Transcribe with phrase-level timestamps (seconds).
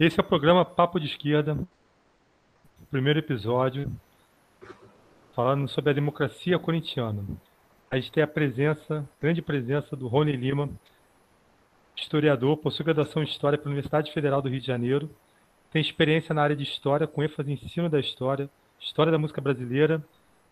[0.00, 1.58] Esse é o programa Papo de Esquerda,
[2.90, 3.92] primeiro episódio,
[5.36, 7.22] falando sobre a democracia corintiana.
[7.90, 10.70] A gente tem a presença, grande presença do Rony Lima,
[11.94, 15.10] historiador, possui graduação em História pela Universidade Federal do Rio de Janeiro,
[15.70, 18.48] tem experiência na área de História, com ênfase em ensino da História,
[18.80, 20.02] História da Música Brasileira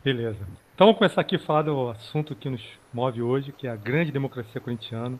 [0.03, 0.47] Beleza.
[0.75, 2.61] Então, vamos começar aqui a falar do assunto que nos
[2.93, 5.17] move hoje, que é a grande democracia corintiana.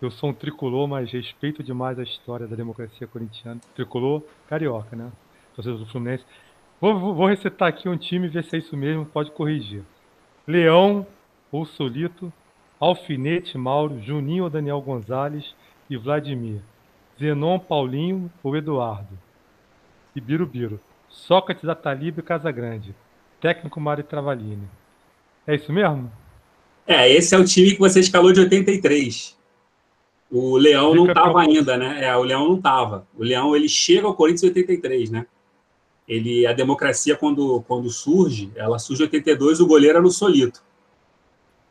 [0.00, 3.60] Eu sou um tricolor, mas respeito demais a história da democracia corintiana.
[3.74, 5.12] Tricolor carioca, né?
[5.54, 6.24] Torcedor do Fluminense.
[6.80, 7.28] Vou, vou, vou
[7.60, 9.82] aqui um time ver se é isso mesmo, pode corrigir.
[10.46, 11.06] Leão
[11.52, 12.32] ou Solito,
[12.78, 15.54] Alfinete, Mauro, Juninho ou Daniel Gonzalez
[15.90, 16.62] e Vladimir.
[17.18, 19.18] Zenon, Paulinho ou Eduardo.
[20.16, 20.80] E Birubiru.
[21.10, 22.94] Sócrates, Ataliba e Casagrande.
[23.38, 24.66] Técnico Mário Travalini.
[25.46, 26.10] É isso mesmo?
[26.86, 29.38] É, esse é o time que você escalou de 83.
[30.30, 32.04] O Leão não estava ainda, né?
[32.04, 33.06] É, o Leão não estava.
[33.18, 35.26] O Leão ele chega ao Corinthians em 83, né?
[36.06, 40.62] Ele, a democracia, quando, quando surge, ela surge em 82, o goleiro era o Solito.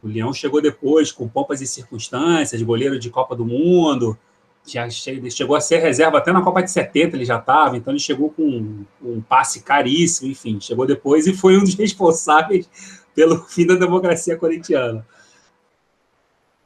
[0.01, 4.17] O Leão chegou depois, com pompas e circunstâncias, goleiro de Copa do Mundo,
[4.65, 7.99] já chegou a ser reserva até na Copa de 70, ele já estava, então ele
[7.99, 12.69] chegou com um, um, passe caríssimo, enfim, chegou depois e foi um dos responsáveis
[13.15, 15.05] pelo fim da democracia corintiana.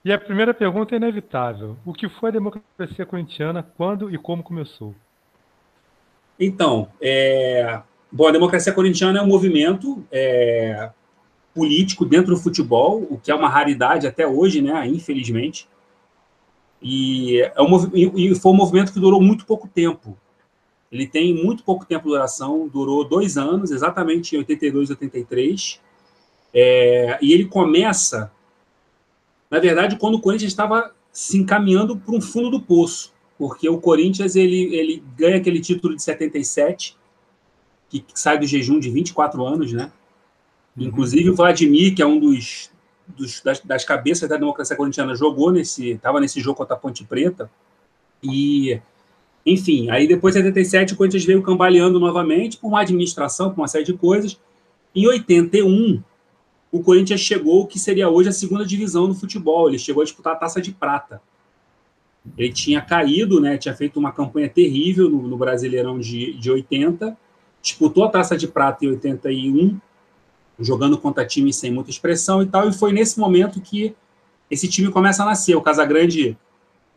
[0.05, 1.77] E a primeira pergunta é inevitável.
[1.85, 4.93] O que foi a democracia corintiana, quando e como começou?
[6.37, 7.81] Então, é...
[8.11, 10.91] Bom, a democracia corintiana é um movimento é...
[11.55, 14.85] político dentro do futebol, o que é uma raridade até hoje, né?
[14.87, 15.69] Infelizmente.
[16.81, 20.17] E, é um, e foi um movimento que durou muito pouco tempo.
[20.91, 25.81] Ele tem muito pouco tempo de duração, durou dois anos, exatamente em 82 e 83.
[26.53, 27.17] É...
[27.21, 28.29] E ele começa
[29.53, 33.79] na verdade, quando o Corinthians estava se encaminhando para um fundo do poço, porque o
[33.79, 36.97] Corinthians ele, ele ganha aquele título de 77,
[37.87, 39.91] que, que sai do jejum de 24 anos, né?
[40.75, 40.85] Uhum.
[40.85, 42.71] Inclusive o Vladimir, que é um dos,
[43.07, 47.03] dos das, das, cabeças da democracia corintiana, jogou nesse, estava nesse jogo contra a Ponte
[47.03, 47.47] Preta.
[48.23, 48.81] E,
[49.45, 53.67] enfim, aí depois de 77 o Corinthians veio cambaleando novamente por uma administração, por uma
[53.67, 54.35] série de coisas.
[54.95, 56.01] Em 81,
[56.73, 59.69] o Corinthians chegou o que seria hoje a segunda divisão do futebol.
[59.69, 61.21] Ele chegou a disputar a taça de prata.
[62.35, 63.59] Ele tinha caído, né?
[63.59, 67.15] Tinha feito uma campanha terrível no, no Brasileirão de, de 80,
[67.61, 69.79] disputou a taça de prata em 81,
[70.59, 72.67] jogando contra times sem muita expressão e tal.
[72.67, 73.95] E foi nesse momento que
[74.49, 75.55] esse time começa a nascer.
[75.55, 76.35] O Casagrande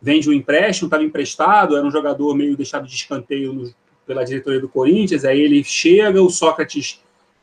[0.01, 3.71] vende um empréstimo, estava emprestado, era um jogador meio deixado de escanteio no,
[4.07, 5.23] pela diretoria do Corinthians.
[5.27, 6.99] Aí ele chega, o Sócrates,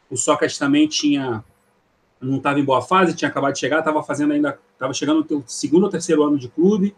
[0.10, 1.44] o Sócrates também tinha
[2.24, 5.44] não estava em boa fase, tinha acabado de chegar, estava fazendo ainda, estava chegando no
[5.48, 6.96] segundo ou terceiro ano de clube.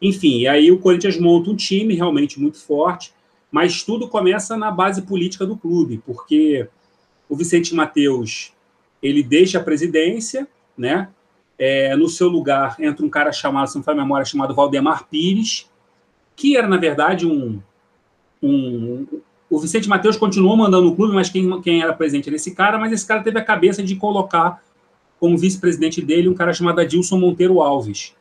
[0.00, 3.12] Enfim, e aí o Corinthians monta um time realmente muito forte,
[3.50, 6.68] mas tudo começa na base política do clube, porque
[7.28, 8.52] o Vicente Mateus
[9.02, 11.08] ele deixa a presidência, né?
[11.58, 15.70] É, no seu lugar entra um cara chamado, se não a memória, chamado Valdemar Pires,
[16.34, 17.60] que era, na verdade, um,
[18.42, 19.06] um,
[19.50, 22.78] o Vicente Mateus continuou mandando no clube, mas quem, quem era presente era esse cara,
[22.78, 24.62] mas esse cara teve a cabeça de colocar
[25.18, 28.14] como vice-presidente dele um cara chamado Adilson Monteiro Alves,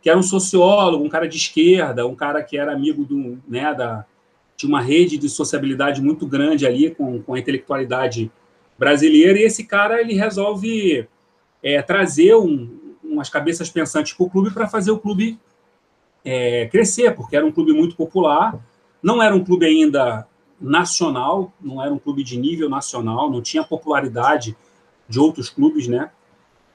[0.00, 3.74] que era um sociólogo, um cara de esquerda, um cara que era amigo do, né,
[3.74, 4.06] da,
[4.56, 8.32] de uma rede de sociabilidade muito grande ali com, com a intelectualidade
[8.78, 11.06] brasileira, e esse cara ele resolve
[11.62, 15.38] é, trazer um, umas cabeças pensantes para o clube para fazer o clube
[16.24, 18.58] é, crescer, porque era um clube muito popular,
[19.02, 20.26] não era um clube ainda
[20.60, 24.56] nacional, não era um clube de nível nacional, não tinha popularidade
[25.08, 26.10] de outros clubes, né?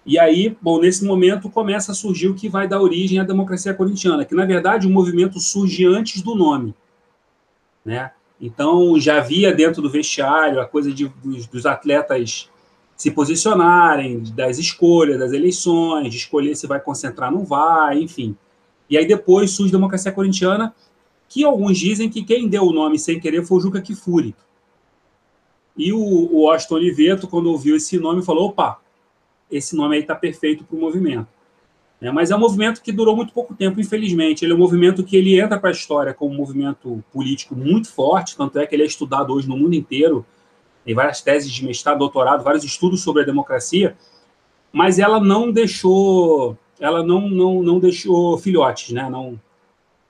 [0.06, 3.74] E aí, bom, nesse momento começa a surgir o que vai dar origem à democracia
[3.74, 6.74] corintiana, que na verdade o movimento surge antes do nome,
[7.86, 8.12] né?
[8.40, 12.50] Então já havia dentro do vestiário a coisa de, dos, dos atletas
[12.98, 18.36] se posicionarem, das escolhas, das eleições, de escolher se vai concentrar, não vai, enfim.
[18.90, 20.74] E aí depois surge a democracia corintiana,
[21.32, 24.36] que alguns dizem que quem deu o nome sem querer foi o Juca Kifuri.
[25.78, 28.82] E o, o Austin Oliveto, quando ouviu esse nome, falou: opa,
[29.50, 31.30] esse nome aí está perfeito para o movimento.
[32.02, 34.44] É, mas é um movimento que durou muito pouco tempo, infelizmente.
[34.44, 37.90] Ele é um movimento que ele entra para a história como um movimento político muito
[37.90, 40.26] forte, tanto é que ele é estudado hoje no mundo inteiro.
[40.84, 43.96] Tem várias teses de mestrado, doutorado, vários estudos sobre a democracia,
[44.70, 49.10] mas ela não deixou, ela não, não, não deixou filhotes, né?
[49.10, 49.40] Não,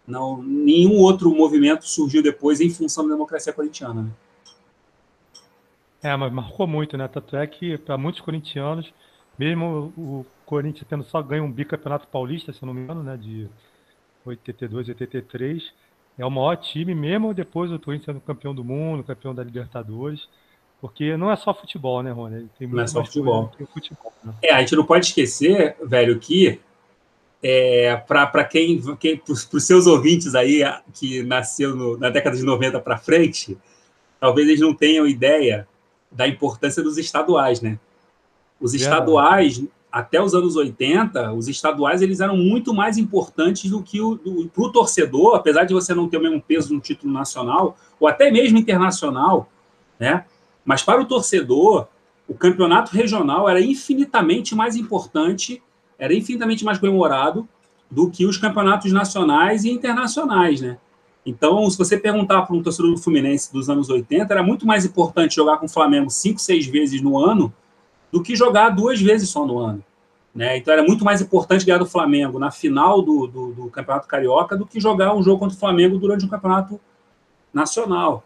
[0.08, 4.04] não, nenhum outro movimento surgiu depois em função da democracia corintiana.
[4.04, 4.12] Né?
[6.04, 7.08] É, mas marcou muito, né?
[7.08, 8.92] Tanto é que para muitos corintianos,
[9.38, 13.16] mesmo o Corinthians tendo só ganho um bicampeonato paulista, se não me engano, né?
[13.16, 13.48] De
[14.26, 15.72] 82, 83,
[16.18, 20.28] é o maior time, mesmo depois do Corinthians sendo campeão do mundo, campeão da Libertadores.
[20.80, 22.50] Porque não é só futebol, né, Rony?
[22.58, 23.52] Tem não é só futebol.
[23.72, 24.34] futebol né?
[24.42, 26.60] É, a gente não pode esquecer, velho, que
[27.44, 30.62] é, para quem, quem para os seus ouvintes aí
[30.94, 33.58] que nasceu no, na década de 90 para frente,
[34.20, 35.68] talvez eles não tenham ideia
[36.12, 37.80] da importância dos estaduais, né?
[38.60, 44.00] Os estaduais, até os anos 80, os estaduais eles eram muito mais importantes do que
[44.00, 44.18] o
[44.54, 48.08] para o torcedor, apesar de você não ter o mesmo peso no título nacional, ou
[48.08, 49.50] até mesmo internacional,
[50.00, 50.26] né?
[50.64, 51.88] Mas para o torcedor,
[52.28, 55.62] o campeonato regional era infinitamente mais importante
[56.02, 57.48] era infinitamente mais comemorado
[57.90, 60.80] do que os campeonatos nacionais e internacionais, né?
[61.24, 64.84] Então, se você perguntar para um torcedor do Fluminense dos anos 80, era muito mais
[64.84, 67.54] importante jogar com o Flamengo cinco, seis vezes no ano
[68.12, 69.84] do que jogar duas vezes só no ano.
[70.34, 70.58] Né?
[70.58, 74.58] Então, era muito mais importante ganhar do Flamengo na final do, do, do Campeonato Carioca
[74.58, 76.82] do que jogar um jogo contra o Flamengo durante um campeonato
[77.54, 78.24] nacional.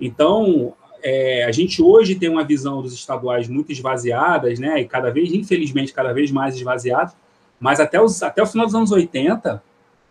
[0.00, 0.74] Então,
[1.08, 4.80] é, a gente hoje tem uma visão dos estaduais muito esvaziadas, né?
[4.80, 7.14] E cada vez, infelizmente, cada vez mais esvaziadas.
[7.60, 9.62] Mas até, os, até o final dos anos 80,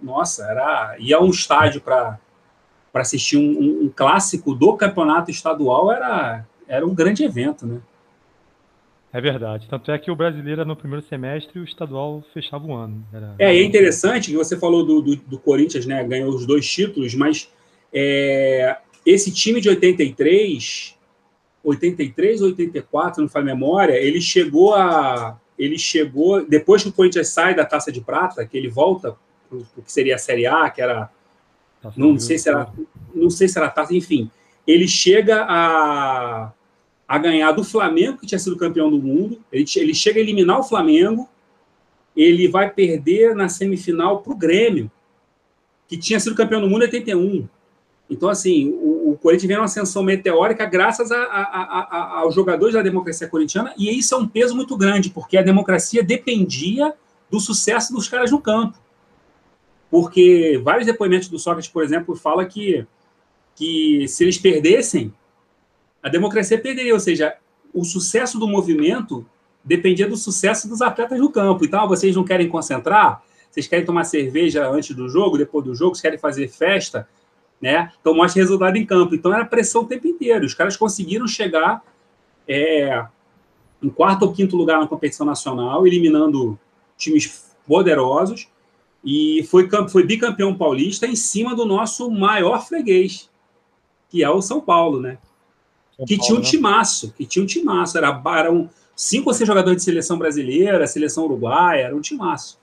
[0.01, 2.17] nossa, era ir a um estádio para
[2.93, 7.81] assistir um, um, um, clássico do campeonato estadual era, era um grande evento, né?
[9.11, 9.67] É verdade.
[9.69, 13.05] Tanto é que o brasileiro no primeiro semestre e o estadual fechava o ano.
[13.13, 13.35] Era...
[13.37, 16.01] É, é interessante que você falou do, do, do Corinthians, né?
[16.05, 17.49] Ganhou os dois títulos, mas
[17.93, 20.95] é, esse time de 83,
[21.63, 25.39] 83 ou 84, não faz memória, ele chegou a.
[25.57, 26.45] Ele chegou.
[26.45, 29.15] Depois que o Corinthians sai da taça de prata, que ele volta
[29.47, 31.09] para o que seria a Série A, que era.
[31.95, 32.71] Não, não sei se era.
[33.13, 34.29] Não sei se era taça, enfim.
[34.67, 36.51] Ele chega a,
[37.07, 39.39] a ganhar do Flamengo, que tinha sido campeão do mundo.
[39.51, 41.29] Ele, ele chega a eliminar o Flamengo.
[42.15, 44.89] Ele vai perder na semifinal para o Grêmio,
[45.87, 47.47] que tinha sido campeão do mundo em 81.
[48.09, 52.75] Então, assim, o, o Corinthians vem numa ascensão meteórica graças a, a, a, aos jogadores
[52.75, 56.93] da democracia corintiana, e isso é um peso muito grande, porque a democracia dependia
[57.29, 58.77] do sucesso dos caras no campo.
[59.89, 62.85] Porque vários depoimentos do Sócrates, por exemplo, fala que,
[63.55, 65.13] que se eles perdessem,
[66.01, 67.35] a democracia perderia, ou seja,
[67.73, 69.25] o sucesso do movimento
[69.63, 71.65] dependia do sucesso dos atletas no campo.
[71.65, 73.23] Então, vocês não querem concentrar?
[73.49, 75.95] Vocês querem tomar cerveja antes do jogo, depois do jogo?
[75.95, 77.07] Vocês querem fazer festa?
[77.65, 77.91] Né?
[77.99, 79.15] Então mostra resultado em campo.
[79.15, 80.45] Então era pressão o tempo inteiro.
[80.45, 81.83] Os caras conseguiram chegar
[82.47, 83.03] é,
[83.81, 86.59] em quarto ou quinto lugar na competição nacional, eliminando
[86.95, 88.47] times poderosos
[89.03, 93.31] e foi, foi bicampeão paulista em cima do nosso maior freguês,
[94.11, 95.17] que é o São Paulo, né?
[95.97, 96.47] São que Paulo, tinha um né?
[96.47, 97.97] timaço, que tinha um timaço.
[97.97, 102.59] Era, eram cinco ou seis jogadores de seleção brasileira, seleção uruguaia, era um timaço.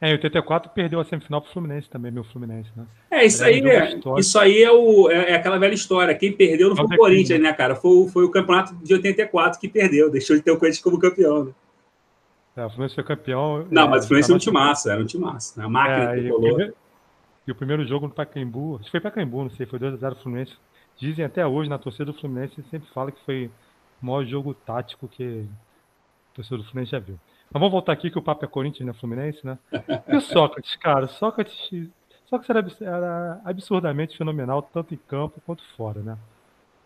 [0.00, 2.84] É, em 84 perdeu a semifinal pro Fluminense também, meu Fluminense, né?
[3.10, 6.14] É, isso aí, é, isso aí é, o, é, é, aquela velha história.
[6.14, 7.74] Quem perdeu não foi o Corinthians, né, cara?
[7.74, 11.44] Foi, foi o campeonato de 84 que perdeu, deixou de ter o Corinthians como campeão,
[11.44, 11.52] né?
[12.56, 13.66] É, o Fluminense foi campeão.
[13.70, 15.58] Não, mas o Fluminense é um timaço, era um timaço.
[15.58, 15.64] Né?
[15.64, 16.72] A máquina é, que rolou.
[17.46, 20.52] E o primeiro jogo no Pacaembu, acho que foi Pacaembu, não sei, foi 2x0 Fluminense.
[20.96, 23.50] Dizem até hoje, na torcida do Fluminense, sempre fala que foi
[24.02, 25.46] o maior jogo tático que
[26.32, 27.18] o torcedor do Fluminense já viu.
[27.54, 28.92] Mas vamos voltar aqui que o papo é Corinthians, né?
[28.92, 29.56] Fluminense, né?
[30.08, 31.06] E o Sócrates, cara?
[31.06, 31.70] Sócrates,
[32.28, 36.18] Sócrates era, era absurdamente fenomenal, tanto em campo quanto fora, né?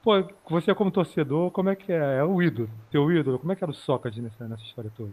[0.02, 2.18] Pô, você como torcedor, como é que é?
[2.18, 3.38] É o ídolo, teu ídolo.
[3.38, 5.10] Como é que era o Sócrates nessa, nessa história toda?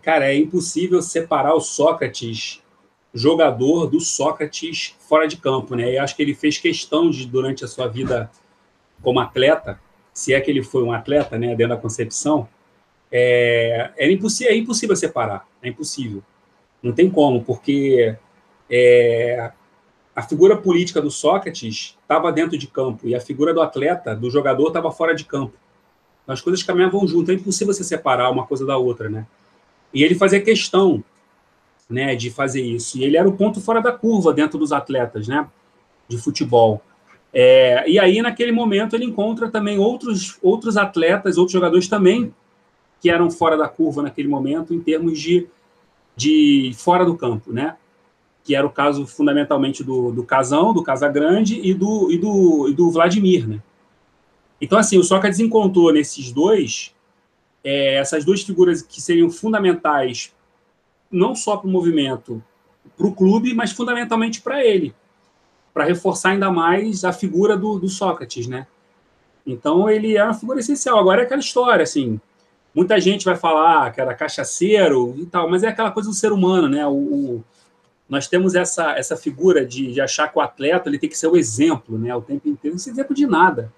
[0.00, 2.62] Cara, é impossível separar o Sócrates
[3.12, 5.90] jogador do Sócrates fora de campo, né?
[5.94, 8.30] E acho que ele fez questão de, durante a sua vida
[9.02, 9.80] como atleta,
[10.14, 12.48] se é que ele foi um atleta, né, dentro da concepção,
[13.12, 16.22] é, é, impossível, é impossível separar, é impossível.
[16.82, 18.16] Não tem como, porque
[18.70, 19.52] é,
[20.16, 24.30] a figura política do Sócrates estava dentro de campo e a figura do atleta, do
[24.30, 25.52] jogador, estava fora de campo.
[26.26, 29.26] As coisas caminhavam junto, é impossível você separar uma coisa da outra, né?
[29.92, 31.04] E ele fazia questão
[31.90, 32.96] né, de fazer isso.
[32.96, 35.46] E ele era o ponto fora da curva dentro dos atletas, né,
[36.08, 36.80] de futebol.
[37.34, 42.32] É, e aí, naquele momento, ele encontra também outros, outros atletas, outros jogadores também
[43.02, 45.48] que eram fora da curva naquele momento, em termos de,
[46.14, 47.76] de fora do campo, né?
[48.44, 52.74] Que era o caso fundamentalmente do, do Casão, do Casagrande e do, e, do, e
[52.74, 53.60] do Vladimir, né?
[54.60, 56.94] Então, assim, o Sócrates encontrou nesses dois,
[57.64, 60.32] é, essas duas figuras que seriam fundamentais
[61.10, 62.40] não só para o movimento,
[62.96, 64.94] para o clube, mas fundamentalmente para ele,
[65.74, 68.68] para reforçar ainda mais a figura do, do, Sócrates, né?
[69.44, 71.00] Então ele é uma figura essencial.
[71.00, 72.20] Agora é aquela história, assim,
[72.74, 76.32] muita gente vai falar que era cachaceiro e tal, mas é aquela coisa do ser
[76.32, 76.86] humano, né?
[76.86, 77.44] O, o
[78.08, 81.28] nós temos essa, essa figura de, de achar que o atleta ele tem que ser
[81.28, 82.14] o exemplo, né?
[82.14, 83.72] O tempo inteiro, não é exemplo de nada,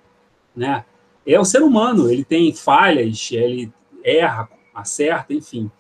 [0.57, 0.85] né?
[1.27, 3.73] É o ser humano, ele tem falhas, ele
[4.03, 5.71] erra, acerta, enfim.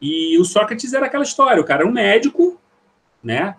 [0.00, 2.60] E o Sócrates era aquela história, o cara era um médico,
[3.22, 3.56] né?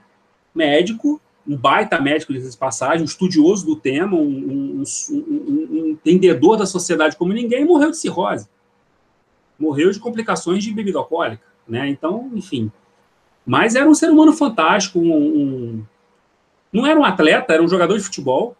[0.53, 6.55] Médico, um baita médico de passagem, um estudioso do tema, um, um, um, um entendedor
[6.55, 8.47] da sociedade como ninguém, e morreu de cirrose.
[9.57, 11.87] Morreu de complicações de bebida alcoólica, né?
[11.89, 12.71] Então, enfim.
[13.45, 15.83] Mas era um ser humano fantástico, um,
[16.71, 18.55] não era um atleta, era um jogador de futebol,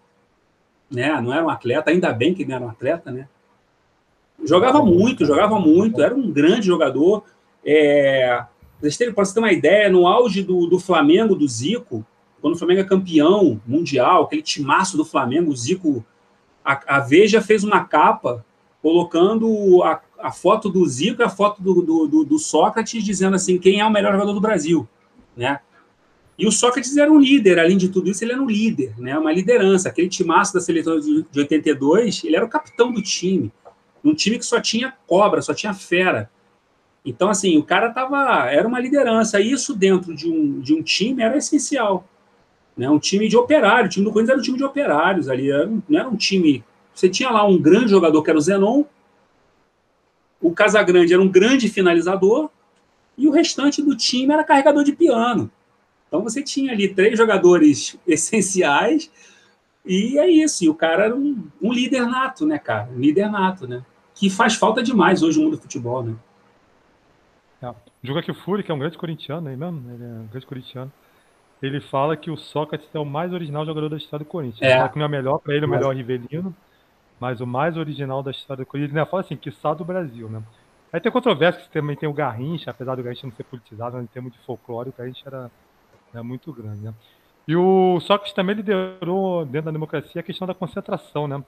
[0.92, 1.20] né?
[1.22, 3.28] Não era um atleta, ainda bem que não era um atleta, né?
[4.44, 7.24] Jogava muito, jogava muito, era um grande jogador,
[7.66, 8.44] é,
[8.80, 8.90] para
[9.26, 12.06] você ter uma ideia, no auge do, do Flamengo, do Zico,
[12.42, 16.06] quando o Flamengo é campeão mundial, aquele timaço do Flamengo, o Zico,
[16.64, 18.46] a, a Veja fez uma capa
[18.82, 23.58] colocando a, a foto do Zico e a foto do, do, do, Sócrates, dizendo assim,
[23.58, 24.88] quem é o melhor jogador do Brasil,
[25.36, 25.60] né?
[26.40, 29.18] E o Sócrates era um líder, além de tudo isso, ele era um líder, né?
[29.20, 29.90] Uma liderança.
[29.90, 33.52] Aquele timaço da seleção de 82, ele era o capitão do time.
[34.04, 36.32] Um time que só tinha cobra, só tinha fera.
[37.06, 39.42] Então, assim, o cara tava, era uma liderança.
[39.42, 42.08] Isso dentro de um, de um time era essencial.
[42.78, 42.90] Né?
[42.90, 43.88] Um time de operário.
[43.88, 45.50] O time do Corinthians era um time de operários ali.
[45.88, 46.64] Não era um time.
[46.96, 48.86] Você tinha lá um grande jogador que era o Zenon.
[50.44, 52.50] O Casagrande era um grande finalizador.
[53.18, 55.50] E o restante do time era carregador de piano.
[56.08, 59.10] Então você tinha ali três jogadores essenciais.
[59.86, 60.66] E é isso.
[60.66, 62.90] E o cara era um, um líder nato, né, cara?
[62.92, 63.84] Um líder nato, né?
[64.14, 66.16] Que faz falta demais hoje no mundo do futebol, né?
[67.62, 67.74] É.
[68.04, 70.92] Juga Fury, que é um grande corintiano aí mesmo, ele é um grande corintiano.
[71.62, 74.62] Ele fala que o Sócrates é o mais original jogador da história do Corinthians.
[74.62, 74.72] É.
[74.72, 76.54] Ele fala que não é melhor, para ele, o melhor Rivelino,
[77.20, 78.96] mas o mais original da história do Corinthians.
[78.96, 80.42] Ele fala assim, que só do Brasil, né?
[80.92, 84.04] Aí tem controvérsia que também tem o Garrincha, apesar do Garrincha não ser politizado, mas
[84.04, 85.52] em termos de folclore, o Garrincha era,
[86.14, 86.94] era muito grande, né?
[87.48, 91.44] E o Sócrates também liderou, dentro da democracia, a questão da concentração, né?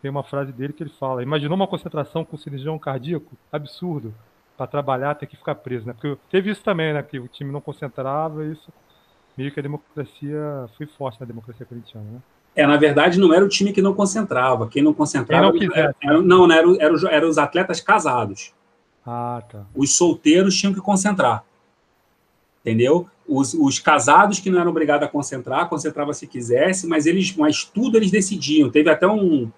[0.00, 3.36] Tem uma frase dele que ele fala: Imaginou uma concentração com cirurgião cardíaco?
[3.52, 4.14] Absurdo
[4.58, 5.92] para trabalhar ter que ficar preso, né?
[5.92, 7.00] Porque teve isso também, né?
[7.00, 8.72] Que o time não concentrava, isso
[9.36, 12.20] meio que a democracia foi forte na democracia corintiana, né?
[12.58, 14.68] É, na verdade, não era o time que não concentrava.
[14.68, 15.52] Quem não concentrava.
[15.52, 15.94] Quem não quisesse.
[16.02, 18.52] Era, não, não era, era, era os atletas casados.
[19.06, 19.64] Ah, tá.
[19.74, 21.44] Os solteiros tinham que concentrar.
[22.60, 23.06] Entendeu?
[23.26, 27.64] Os, os casados que não eram obrigados a concentrar, concentrava se quisesse, mas eles, mas
[27.64, 28.70] tudo eles decidiam.
[28.70, 29.50] Teve até um,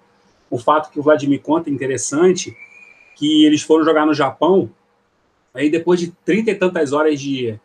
[0.51, 2.55] um fato que o Vladimir conta interessante,
[3.15, 4.69] que eles foram jogar no Japão
[5.53, 7.59] Aí, depois de trinta e tantas horas de,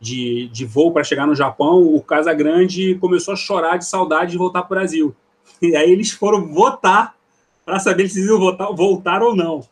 [0.00, 4.38] de, de voo para chegar no Japão, o Casagrande começou a chorar de saudade de
[4.38, 5.14] voltar para o Brasil.
[5.60, 7.14] E aí eles foram votar
[7.66, 9.62] para saber se iam votar, voltar ou não,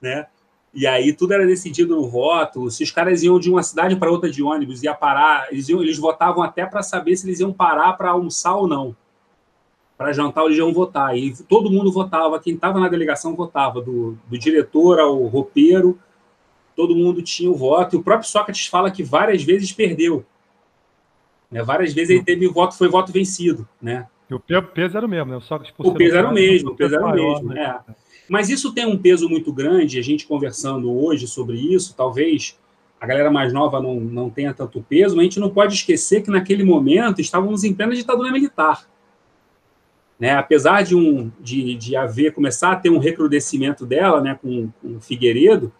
[0.00, 0.26] né?
[0.72, 2.70] E aí tudo era decidido no voto.
[2.70, 5.82] Se os caras iam de uma cidade para outra de ônibus, ia parar, eles, iam,
[5.82, 8.94] eles votavam até para saber se eles iam parar para almoçar ou não.
[9.96, 11.16] Para jantar, eles iam votar.
[11.16, 12.38] E todo mundo votava.
[12.38, 15.98] Quem estava na delegação votava, do, do diretor ao roupeiro,
[16.80, 20.24] todo mundo tinha o voto, e o próprio Sócrates fala que várias vezes perdeu.
[21.50, 21.62] Né?
[21.62, 23.68] Várias vezes ele teve voto, foi voto vencido.
[23.82, 24.06] Né?
[24.30, 25.40] E o peso era o mesmo, né?
[25.42, 27.48] Só que o peso era o mesmo, o peso era o mesmo.
[27.50, 27.60] Né?
[27.60, 27.92] É.
[28.30, 32.58] Mas isso tem um peso muito grande, a gente conversando hoje sobre isso, talvez
[32.98, 36.22] a galera mais nova não, não tenha tanto peso, mas a gente não pode esquecer
[36.22, 38.88] que naquele momento estávamos em plena ditadura militar.
[40.18, 40.32] Né?
[40.32, 45.00] Apesar de, um, de, de haver, começar a ter um recrudescimento dela né, com, com
[45.00, 45.70] Figueiredo,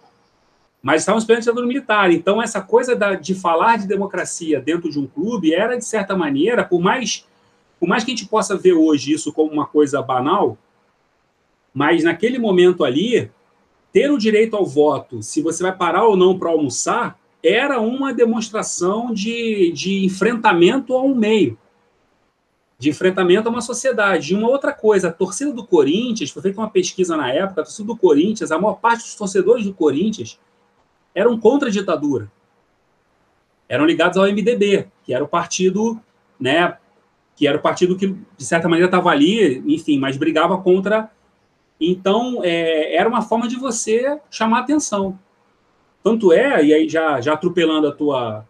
[0.83, 2.11] mas estávamos plena ditadura militar.
[2.11, 6.17] Então, essa coisa da, de falar de democracia dentro de um clube era, de certa
[6.17, 7.27] maneira, por mais,
[7.79, 10.57] por mais que a gente possa ver hoje isso como uma coisa banal,
[11.73, 13.31] mas naquele momento ali,
[13.93, 18.13] ter o direito ao voto, se você vai parar ou não para almoçar, era uma
[18.13, 21.59] demonstração de, de enfrentamento a um meio,
[22.79, 24.33] de enfrentamento a uma sociedade.
[24.33, 27.65] E uma outra coisa, a torcida do Corinthians, foi feita uma pesquisa na época, a
[27.65, 30.39] torcida do Corinthians, a maior parte dos torcedores do Corinthians
[31.15, 32.31] eram contra a ditadura.
[33.69, 36.01] Eram ligados ao MDB, que era o partido,
[36.39, 36.77] né,
[37.37, 41.11] que era o partido que, de certa maneira, estava ali, enfim, mas brigava contra
[41.81, 45.19] então, é, era uma forma de você chamar atenção.
[46.03, 48.47] Tanto é, e aí já, já atropelando a tua.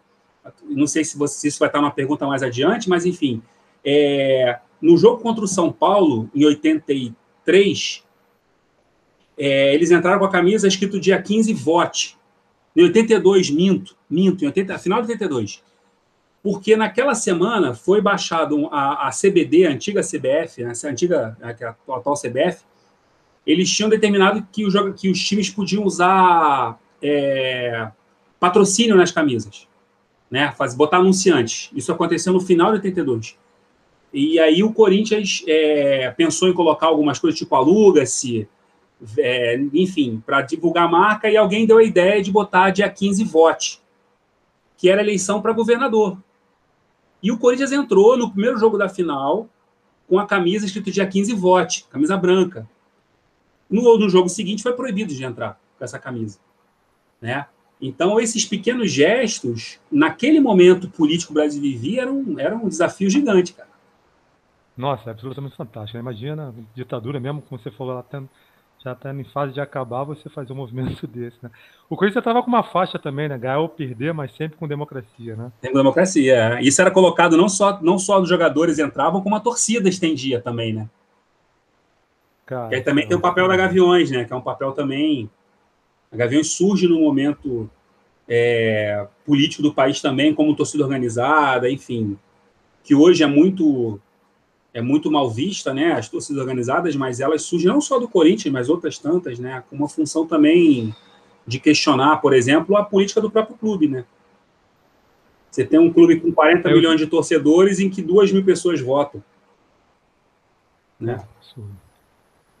[0.63, 3.41] Não sei se, você, se isso vai estar uma pergunta mais adiante, mas enfim.
[3.85, 8.03] É, no jogo contra o São Paulo, em 83,
[9.37, 12.17] é, eles entraram com a camisa escrito dia 15, vote.
[12.75, 15.63] Em 82, minto, minto, em 80, final de 82.
[16.43, 21.95] Porque naquela semana foi baixado a, a CBD, a antiga CBF, né, a antiga, a
[21.95, 22.63] atual CBF,
[23.45, 27.91] eles tinham determinado que, o, que os times podiam usar é,
[28.39, 29.67] patrocínio nas camisas,
[30.29, 30.51] né?
[30.57, 31.69] Faz, botar anunciantes.
[31.75, 33.37] Isso aconteceu no final de 82.
[34.13, 38.47] E aí o Corinthians é, pensou em colocar algumas coisas tipo aluga-se,
[39.17, 43.23] é, enfim, para divulgar a marca, e alguém deu a ideia de botar dia 15
[43.23, 43.81] vote,
[44.77, 46.17] que era eleição para governador.
[47.21, 49.47] E o Corinthians entrou no primeiro jogo da final
[50.07, 52.67] com a camisa escrito dia 15 vote, camisa branca.
[53.69, 56.39] No, no jogo seguinte foi proibido de entrar com essa camisa,
[57.21, 57.45] né?
[57.81, 63.71] Então, esses pequenos gestos, naquele momento político Brasil vivia, eram, eram um desafio gigante, cara.
[64.77, 65.97] Nossa, é absolutamente fantástico.
[65.97, 68.03] Imagina, ditadura mesmo, como você falou lá,
[68.83, 71.51] já está em fase de acabar, você fazer um movimento desse, né?
[71.89, 73.37] O Corinthians estava com uma faixa também, né?
[73.37, 75.51] Ganhar ou perder, mas sempre com democracia, né?
[75.61, 76.57] Com democracia.
[76.57, 76.61] É.
[76.61, 80.73] Isso era colocado não só, não só os jogadores entravam, como a torcida estendia também,
[80.73, 80.89] né?
[82.45, 84.25] Cara, e aí também tem o papel da Gaviões, né?
[84.25, 85.29] Que é um papel também.
[86.11, 87.69] A Gaviões surge no momento
[88.27, 92.17] é, político do país também, como torcida organizada, enfim,
[92.83, 93.99] que hoje é muito
[94.73, 95.93] é muito mal vista, né?
[95.93, 99.63] As torcidas organizadas, mas elas surgem não só do Corinthians, mas outras tantas, né?
[99.69, 100.95] Com uma função também
[101.45, 104.05] de questionar, por exemplo, a política do próprio clube, né?
[105.49, 106.75] Você tem um clube com 40 Eu...
[106.77, 109.21] milhões de torcedores em que duas mil pessoas votam.
[110.97, 111.21] Né?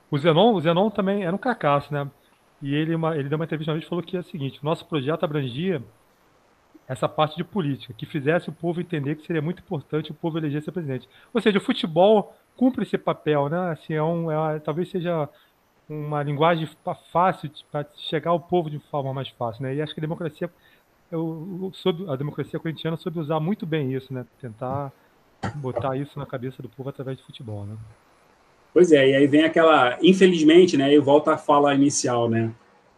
[0.09, 2.09] O Zenon, o Zenon também era um cacaço, né?
[2.61, 4.59] E ele, uma, ele deu uma entrevista uma vez e falou que é o seguinte:
[4.61, 5.81] nosso projeto abrangia
[6.91, 10.37] essa parte de política, que fizesse o povo entender que seria muito importante o povo
[10.37, 11.07] eleger seu presidente.
[11.33, 13.71] Ou seja, o futebol cumpre esse papel, né?
[13.71, 15.29] Assim, é um, é, talvez seja
[15.87, 16.67] uma linguagem
[17.13, 19.73] fácil para chegar ao povo de forma mais fácil, né?
[19.73, 20.51] E acho que a democracia,
[21.09, 24.25] eu, eu, a democracia corintiana soube usar muito bem isso, né?
[24.41, 24.91] Tentar
[25.55, 27.77] botar isso na cabeça do povo através de futebol, né?
[28.73, 32.53] Pois é, e aí vem aquela, infelizmente, né, eu volto à fala inicial, né,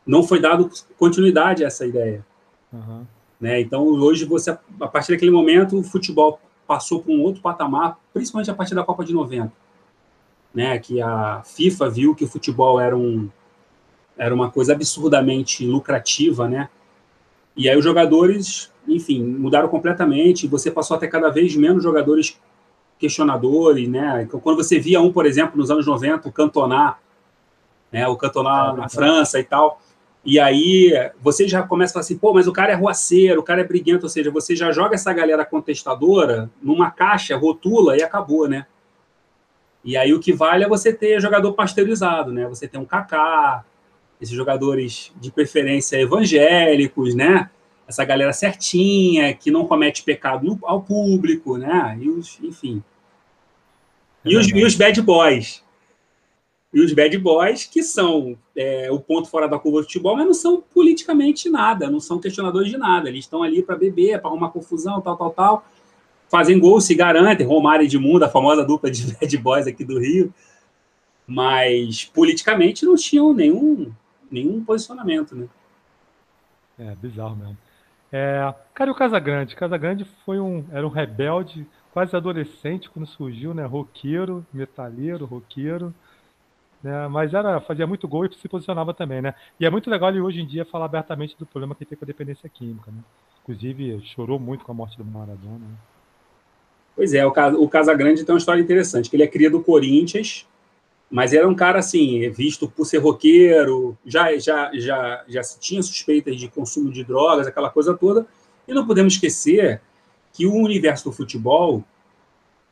[0.06, 2.23] não foi dado continuidade a essa ideia.
[2.71, 3.06] Uhum.
[3.43, 7.99] Né, então, hoje, você, a partir daquele momento, o futebol passou para um outro patamar,
[8.13, 9.51] principalmente a partir da Copa de 90,
[10.53, 13.29] né, que a FIFA viu que o futebol era, um,
[14.17, 16.69] era uma coisa absurdamente lucrativa, né,
[17.53, 22.39] e aí os jogadores, enfim, mudaram completamente, você passou a ter cada vez menos jogadores
[22.97, 24.25] questionadores, né?
[24.41, 26.95] Quando você via um, por exemplo, nos anos 90, o Cantona,
[27.91, 28.08] né?
[28.08, 29.82] O Cantona é, na França e tal.
[30.25, 33.43] E aí você já começa a falar assim, pô, mas o cara é ruaceiro, o
[33.43, 38.03] cara é briguento, ou seja, você já joga essa galera contestadora numa caixa, rotula e
[38.03, 38.65] acabou, né?
[39.83, 42.47] E aí o que vale é você ter jogador pasteurizado, né?
[42.47, 43.65] Você tem um Kaká,
[44.21, 47.49] esses jogadores de preferência evangélicos, né?
[47.86, 51.97] Essa galera certinha, que não comete pecado no, ao público, né?
[51.99, 52.81] E os, enfim.
[54.23, 55.62] E os, e os bad boys.
[56.73, 60.25] E os bad boys, que são é, o ponto fora da curva do futebol, mas
[60.25, 63.09] não são politicamente nada, não são questionadores de nada.
[63.09, 65.65] Eles estão ali para beber, para arrumar confusão, tal, tal, tal.
[66.29, 67.45] Fazem gol, se garantem.
[67.45, 70.33] Romário e Edmundo, a famosa dupla de bad boys aqui do Rio.
[71.27, 73.91] Mas politicamente não tinham nenhum,
[74.31, 75.47] nenhum posicionamento, né?
[76.79, 77.57] É, bizarro mesmo.
[78.12, 79.55] É, cara, e o Casagrande?
[79.55, 83.63] Casagrande foi um, era um rebelde, quase adolescente quando surgiu, né?
[83.65, 85.93] Roqueiro, metalheiro, roqueiro.
[86.84, 87.08] Né?
[87.08, 89.34] Mas era, fazia muito gol e se posicionava também, né?
[89.60, 92.04] E é muito legal ele hoje em dia falar abertamente do problema que tem com
[92.04, 93.00] a dependência química, né?
[93.43, 95.60] Inclusive, chorou muito com a morte do Maradona.
[95.60, 95.76] Né?
[96.96, 100.46] Pois é, o, o Casagrande tem uma história interessante, que ele é cria do Corinthians,
[101.10, 105.82] mas era um cara assim, visto por ser roqueiro, já já já já se tinha
[105.82, 108.26] suspeitas de consumo de drogas, aquela coisa toda.
[108.67, 109.82] E não podemos esquecer
[110.34, 111.84] que o universo do futebol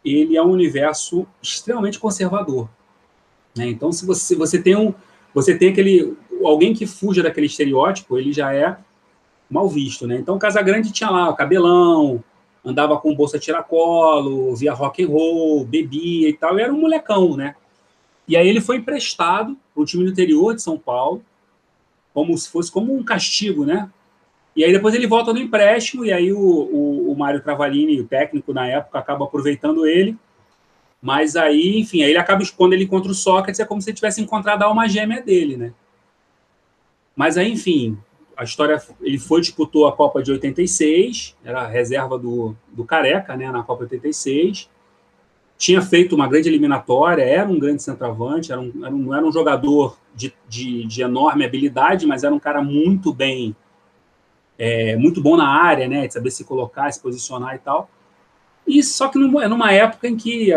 [0.03, 2.67] ele é um universo extremamente conservador.
[3.55, 3.67] Né?
[3.67, 4.93] Então, se você, você tem um
[5.33, 8.77] você tem aquele alguém que fuja daquele estereótipo, ele já é
[9.49, 10.17] mal visto, né?
[10.17, 12.23] Então, Casagrande tinha lá o cabelão,
[12.63, 17.35] andava com bolsa tiracolo, via rock and roll, bebia e tal, e era um molecão,
[17.35, 17.55] né?
[18.27, 21.23] E aí ele foi emprestado para o time do interior de São Paulo,
[22.13, 23.89] como se fosse como um castigo, né?
[24.55, 28.07] E aí depois ele volta no empréstimo, e aí o, o, o Mário Travalini, o
[28.07, 30.17] técnico na época, acaba aproveitando ele.
[31.01, 33.95] Mas aí, enfim, aí ele acaba expondo ele contra o Sócrates, é como se ele
[33.95, 35.73] tivesse encontrado a alma gêmea dele, né?
[37.15, 37.97] Mas aí, enfim,
[38.37, 43.35] a história, ele foi, disputou a Copa de 86, era a reserva do, do Careca,
[43.35, 44.69] né, na Copa 86,
[45.57, 49.31] tinha feito uma grande eliminatória, era um grande centroavante, era um, era um, era um
[49.31, 53.55] jogador de, de, de, enorme habilidade, mas era um cara muito bem,
[54.57, 57.89] é, muito bom na área, né, de saber se colocar, se posicionar e tal.
[58.65, 60.51] E só que numa, numa época em que,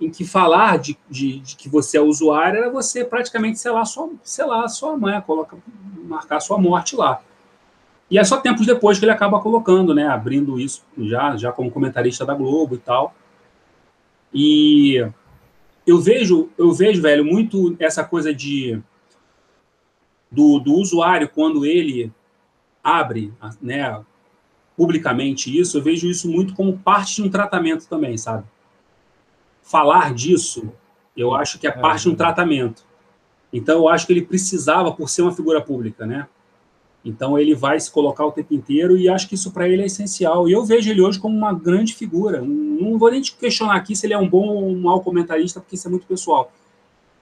[0.00, 4.10] em que falar de, de, de, que você é usuário era você praticamente, lá, sua,
[4.46, 5.56] lá, sua mãe, coloca,
[6.04, 7.22] marcar sua morte lá.
[8.10, 11.70] E é só tempos depois que ele acaba colocando, né, abrindo isso já, já como
[11.70, 13.14] comentarista da Globo e tal.
[14.32, 15.08] E
[15.86, 18.80] eu vejo, eu vejo, velho, muito essa coisa de
[20.30, 22.12] do, do usuário quando ele
[22.82, 24.00] abre, né,
[24.76, 28.44] publicamente isso, eu vejo isso muito como parte de um tratamento também, sabe?
[29.66, 30.72] Falar disso,
[31.16, 32.84] eu acho que é parte de um tratamento.
[33.52, 36.28] Então, eu acho que ele precisava, por ser uma figura pública, né?
[37.06, 39.86] Então ele vai se colocar o tempo inteiro e acho que isso para ele é
[39.86, 40.48] essencial.
[40.48, 42.40] E eu vejo ele hoje como uma grande figura.
[42.42, 45.60] Não vou nem te questionar aqui se ele é um bom ou um mau comentarista,
[45.60, 46.50] porque isso é muito pessoal.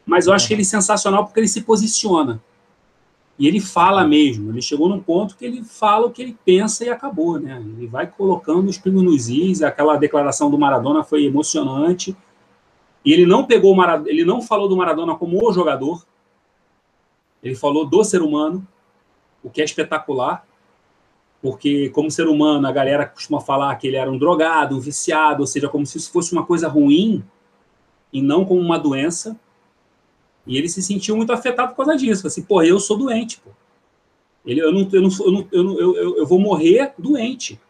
[0.07, 2.42] Mas eu acho que ele é sensacional porque ele se posiciona.
[3.38, 4.50] E ele fala mesmo.
[4.50, 7.62] Ele chegou num ponto que ele fala o que ele pensa e acabou, né?
[7.76, 9.61] Ele vai colocando os pingos nos is.
[9.61, 12.16] Aquela declaração do Maradona foi emocionante.
[13.05, 16.05] E ele não pegou o Maradona, ele não falou do Maradona como o jogador.
[17.43, 18.67] Ele falou do ser humano
[19.43, 20.47] o que é espetacular,
[21.43, 25.43] porque como ser humano a galera costuma falar que ele era um drogado, um viciado,
[25.43, 27.23] ou seja, como se isso fosse uma coisa ruim
[28.11, 29.38] e não como uma doença.
[30.47, 32.27] E ele se sentiu muito afetado por causa disso.
[32.27, 33.51] Assim, pô, eu sou doente, pô.
[34.47, 37.61] Ele, eu, não, eu, não, eu, não, eu, eu, eu, vou morrer doente.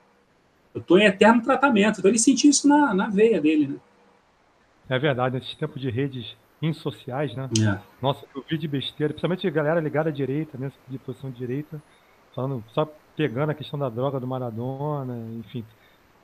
[0.72, 1.98] Eu estou em eterno tratamento.
[1.98, 3.76] Então ele sentiu isso na, na veia dele, né?
[4.88, 7.48] É verdade, nesses tempos de redes insociais, né?
[7.60, 7.78] É.
[8.00, 10.70] Nossa, eu vi de besteira, principalmente galera ligada à direita, né?
[10.88, 11.82] De posição de direita,
[12.34, 15.64] falando, só pegando a questão da droga do Maradona, enfim,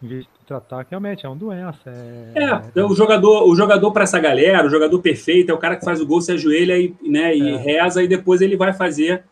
[0.03, 1.79] em vez de tratar, que realmente é uma doença.
[1.87, 5.59] É, é, é o jogador, o jogador para essa galera, o jogador perfeito, é o
[5.59, 7.57] cara que faz o gol, se ajoelha e, né, e é.
[7.57, 9.25] reza, e depois ele vai fazer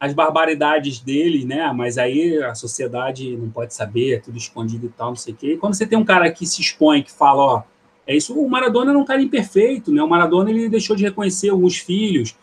[0.00, 1.72] as barbaridades dele, né?
[1.72, 5.36] Mas aí a sociedade não pode saber, é tudo escondido e tal, não sei o
[5.36, 5.52] quê.
[5.52, 7.62] E quando você tem um cara que se expõe, que fala, ó,
[8.06, 8.38] é isso.
[8.38, 10.02] O Maradona era um cara imperfeito, né?
[10.02, 12.36] O Maradona ele deixou de reconhecer alguns filhos.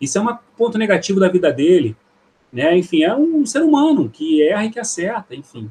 [0.00, 1.96] Isso é um ponto negativo da vida dele,
[2.52, 2.76] né?
[2.76, 5.70] Enfim, é um ser humano que erra e que acerta, enfim.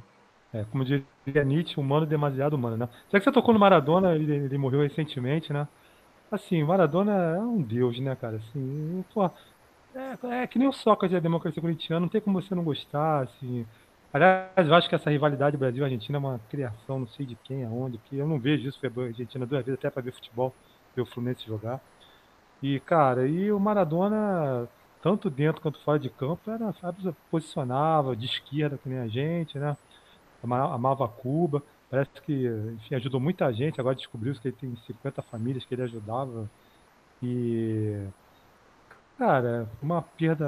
[0.54, 2.90] É, como diria Nietzsche, humano demasiado humano, né?
[3.12, 5.68] Já que você tocou no Maradona, ele, ele morreu recentemente, né?
[6.32, 8.38] Assim, Maradona é um deus, né, cara?
[8.38, 9.30] Assim, pô,
[9.96, 13.24] é, é que nem o Sócrates da democracia corintiana, não tem como você não gostar,
[13.24, 13.66] assim.
[14.14, 17.98] Aliás, eu acho que essa rivalidade Brasil-Argentina é uma criação, não sei de quem, aonde,
[17.98, 20.54] que eu não vejo isso, foi a Argentina duas vezes até para ver futebol,
[20.96, 21.82] ver o Fluminense jogar.
[22.62, 24.70] E, cara, e o Maradona,
[25.02, 26.74] tanto dentro quanto fora de campo, era,
[27.32, 29.78] posicionava de esquerda que nem a gente, né?
[30.44, 35.66] Amava Cuba, parece que, enfim, ajudou muita gente, agora descobriu que ele tem 50 famílias
[35.66, 36.50] que ele ajudava.
[37.24, 38.08] E,
[39.18, 40.46] cara, uma perda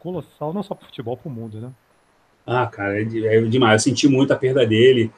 [0.00, 1.72] colossal, não só para o futebol, para o mundo, né?
[2.46, 3.80] Ah, cara, é, é demais.
[3.86, 5.10] Eu senti muito a perda dele.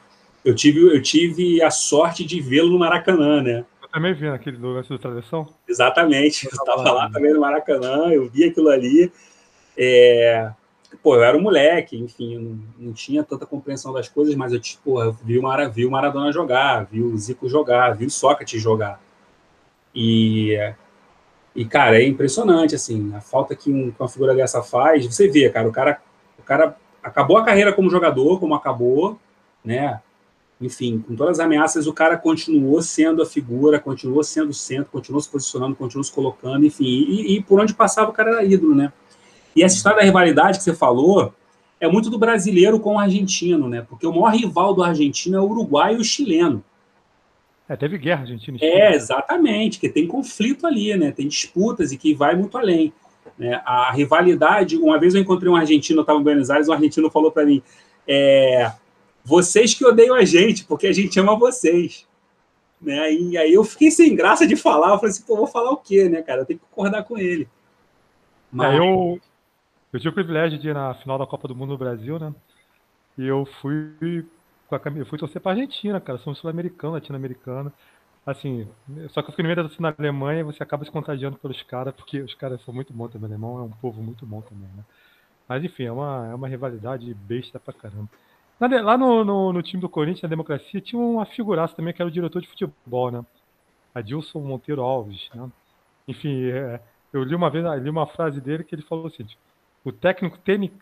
[0.43, 3.65] Eu tive, eu tive a sorte de vê-lo no Maracanã, né?
[3.81, 5.47] Eu também vi naquele lance da tradição.
[5.67, 6.45] Exatamente.
[6.51, 9.11] Eu estava lá também no Maracanã, eu vi aquilo ali.
[9.77, 10.51] É...
[11.03, 14.53] Pô, eu era um moleque, enfim, eu não, não tinha tanta compreensão das coisas, mas
[14.53, 18.05] eu, tipo, eu vi, o Mara, vi o Maradona jogar, vi o Zico jogar, vi
[18.05, 19.01] o Sócrates jogar.
[19.93, 20.57] E,
[21.53, 25.05] e cara, é impressionante, assim, a falta que, um, que uma figura dessa faz.
[25.05, 26.01] Você vê, cara, o cara,
[26.39, 29.19] o cara acabou a carreira como jogador, como acabou,
[29.63, 30.01] né?
[30.59, 34.91] Enfim, com todas as ameaças, o cara continuou sendo a figura, continuou sendo o centro,
[34.91, 38.43] continuou se posicionando, continuou se colocando, enfim, e, e por onde passava o cara era
[38.43, 38.91] ídolo, né?
[39.55, 41.33] E essa história da rivalidade que você falou
[41.79, 43.85] é muito do brasileiro com o argentino, né?
[43.87, 46.63] Porque o maior rival do argentino é o uruguai e o chileno.
[47.69, 48.57] É, teve guerra argentina.
[48.61, 51.11] É, exatamente, que tem conflito ali, né?
[51.11, 52.93] Tem disputas e que vai muito além.
[53.37, 53.61] Né?
[53.65, 57.09] A rivalidade, uma vez eu encontrei um argentino, eu estava em Buenos Aires, um argentino
[57.09, 57.61] falou para mim,
[58.07, 58.71] é,
[59.23, 62.07] vocês que odeiam a gente, porque a gente ama vocês.
[62.81, 63.11] Né?
[63.11, 65.77] E aí eu fiquei sem graça de falar, eu falei assim, pô, vou falar o
[65.77, 66.41] quê, né, cara?
[66.41, 67.47] Eu tenho que concordar com ele.
[68.51, 68.73] Mas...
[68.73, 69.19] É, eu,
[69.91, 72.33] eu tive o privilégio de ir na final da Copa do Mundo no Brasil, né?
[73.17, 74.25] E eu fui
[74.67, 76.19] com a camisa, eu fui torcer pra Argentina, cara.
[76.19, 77.73] Somos sul-americano, latino-americano.
[78.27, 78.67] Assim,
[79.11, 81.63] só que eu fiquei no meio da torcida na Alemanha você acaba se contagiando pelos
[81.63, 83.29] caras, porque os caras são muito bons também.
[83.29, 84.83] O alemão é um povo muito bom também, né?
[85.47, 88.09] Mas enfim, é uma, é uma rivalidade besta pra caramba.
[88.59, 92.09] Lá no, no, no, time do Corinthians, na democracia, tinha uma figuraça também que era
[92.09, 93.25] o diretor de futebol, né?
[93.95, 95.49] Adilson Monteiro Alves, né?
[96.05, 96.81] Enfim, é,
[97.13, 99.25] eu li uma vez, li uma frase dele que ele falou assim:
[99.85, 100.37] o técnico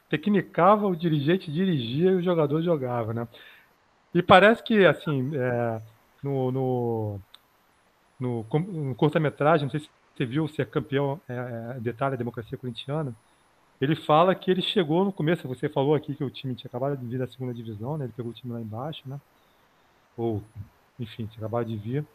[0.10, 3.27] tecnicava, o dirigente dirigia e o jogador jogava, né?
[4.15, 5.81] E parece que, assim, é,
[6.23, 7.21] no, no,
[8.19, 12.58] no, no curta-metragem, não sei se você viu ser campeão, é, é, detalhe, a democracia
[12.58, 13.13] corintiana,
[13.80, 16.97] ele fala que ele chegou no começo, você falou aqui que o time tinha acabado
[16.97, 18.06] de vir da segunda divisão, né?
[18.06, 19.19] Ele pegou o time lá embaixo, né?
[20.15, 20.41] Ou,
[20.97, 22.06] enfim, tinha acabado de vir.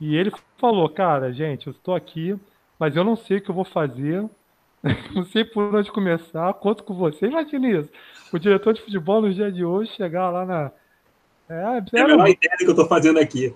[0.00, 2.38] E ele falou, cara, gente, eu estou aqui,
[2.78, 4.24] mas eu não sei o que eu vou fazer,
[5.12, 7.26] não sei por onde começar, conto com você.
[7.26, 7.90] Imagina isso.
[8.32, 10.72] O diretor de futebol no dia de hoje chegar lá na,
[11.48, 13.54] é, é a menor ideia do que eu estou fazendo aqui.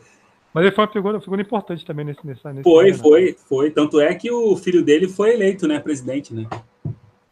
[0.52, 3.34] Mas ele foi uma figura, figura importante também nesse, nesse, nesse Foi, ano, foi, né?
[3.46, 3.70] foi.
[3.70, 6.46] Tanto é que o filho dele foi eleito, né, presidente, né?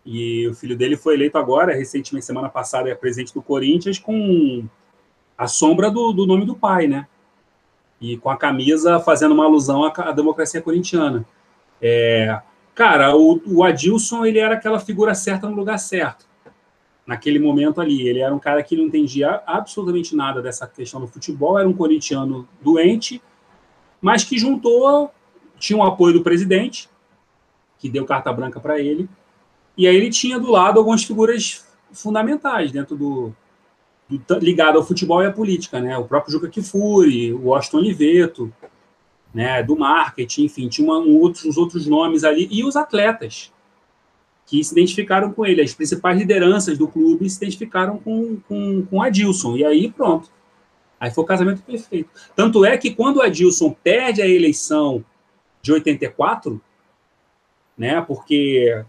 [0.05, 4.67] E o filho dele foi eleito agora, recentemente, semana passada, é presidente do Corinthians, com
[5.39, 7.07] a sombra do, do nome do pai, né?
[7.99, 11.25] E com a camisa fazendo uma alusão à, à democracia corintiana.
[11.81, 12.39] É,
[12.75, 16.27] cara, o, o Adilson, ele era aquela figura certa no lugar certo
[17.07, 18.07] naquele momento ali.
[18.07, 21.73] Ele era um cara que não entendia absolutamente nada dessa questão do futebol, era um
[21.73, 23.23] corintiano doente,
[24.01, 25.11] mas que juntou,
[25.59, 26.89] tinha o apoio do presidente,
[27.79, 29.09] que deu carta branca para ele,
[29.77, 33.33] e aí ele tinha do lado algumas figuras fundamentais dentro do,
[34.09, 35.97] do ligado ao futebol e à política, né?
[35.99, 38.53] O próprio Juca Kifuri, o Washington Oliveto,
[39.35, 43.53] né, do marketing, enfim, tinha uma, um outros, uns outros nomes ali, e os atletas,
[44.47, 45.63] que se identificaram com ele.
[45.63, 49.57] As principais lideranças do clube se identificaram com, com, com Adilson.
[49.57, 50.31] E aí, pronto.
[51.01, 52.11] Aí foi o casamento perfeito.
[52.35, 55.05] Tanto é que quando o Adilson perde a eleição
[55.61, 56.61] de 84,
[57.77, 58.85] né, porque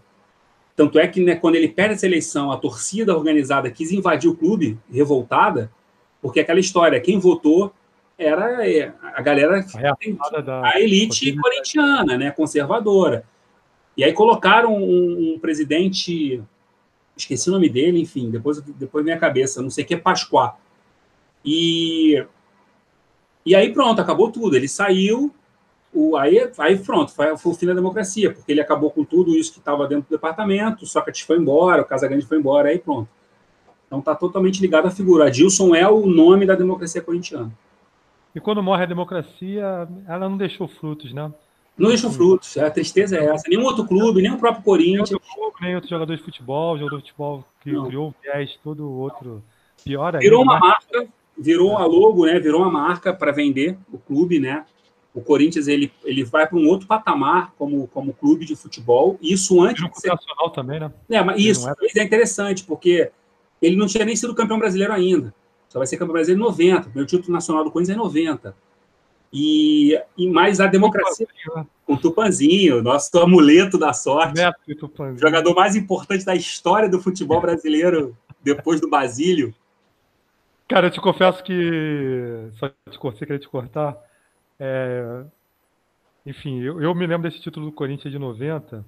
[0.76, 4.36] tanto é que né, quando ele perde essa eleição, a torcida organizada quis invadir o
[4.36, 5.72] clube, revoltada,
[6.20, 7.72] porque aquela história, quem votou
[8.18, 13.24] era é, a galera, a, a elite corintiana, né, conservadora.
[13.96, 16.42] E aí colocaram um, um, presidente,
[17.16, 20.60] esqueci o nome dele, enfim, depois, depois minha cabeça, não sei o que, Pascoal.
[21.44, 22.24] E,
[23.44, 24.54] e aí pronto, acabou tudo.
[24.54, 25.34] Ele saiu,
[25.94, 29.34] o, aí, aí pronto, foi, foi, o fim da democracia, porque ele acabou com tudo
[29.34, 32.78] isso que estava dentro do departamento, o Sócrates foi embora, o Casagrande foi embora, aí
[32.78, 33.08] pronto.
[33.86, 35.26] Então está totalmente ligado à figura.
[35.26, 37.50] Adilson é o nome da democracia corintiana.
[38.34, 41.32] E quando morre a democracia, ela não deixou frutos, né?
[41.76, 42.56] Não deixam frutos.
[42.56, 43.44] A tristeza é essa.
[43.48, 45.10] Nenhum outro clube, nem o próprio Corinthians.
[45.10, 47.86] Nem outro, clube, nem outro jogador de futebol, jogador de futebol que não.
[47.86, 49.42] criou um viés todo outro
[49.84, 51.06] pior Virou ainda, uma marca,
[51.38, 52.40] virou a logo, né?
[52.40, 54.64] Virou uma marca para vender o clube, né?
[55.14, 59.18] O Corinthians ele, ele vai para um outro patamar como, como clube de futebol.
[59.20, 59.84] Isso antes.
[59.84, 60.08] de ser...
[60.08, 60.92] nacional também, né?
[61.10, 62.00] É, mas isso é...
[62.00, 63.10] é interessante, porque
[63.60, 65.34] ele não tinha nem sido campeão brasileiro ainda.
[65.68, 66.90] Só vai ser campeão brasileiro em 90.
[66.94, 68.56] Meu título nacional do Corinthians é em 90.
[69.38, 71.26] E, e mais a democracia.
[71.84, 74.40] Com o Tupanzinho, nosso amuleto da sorte.
[75.18, 79.54] Jogador mais importante da história do futebol brasileiro, depois do Basílio.
[80.66, 82.48] Cara, eu te confesso que.
[82.54, 83.94] Só te cortei, queria te cortar.
[84.58, 85.22] É...
[86.24, 88.82] Enfim, eu, eu, me lembro desse título do Corinthians de 90.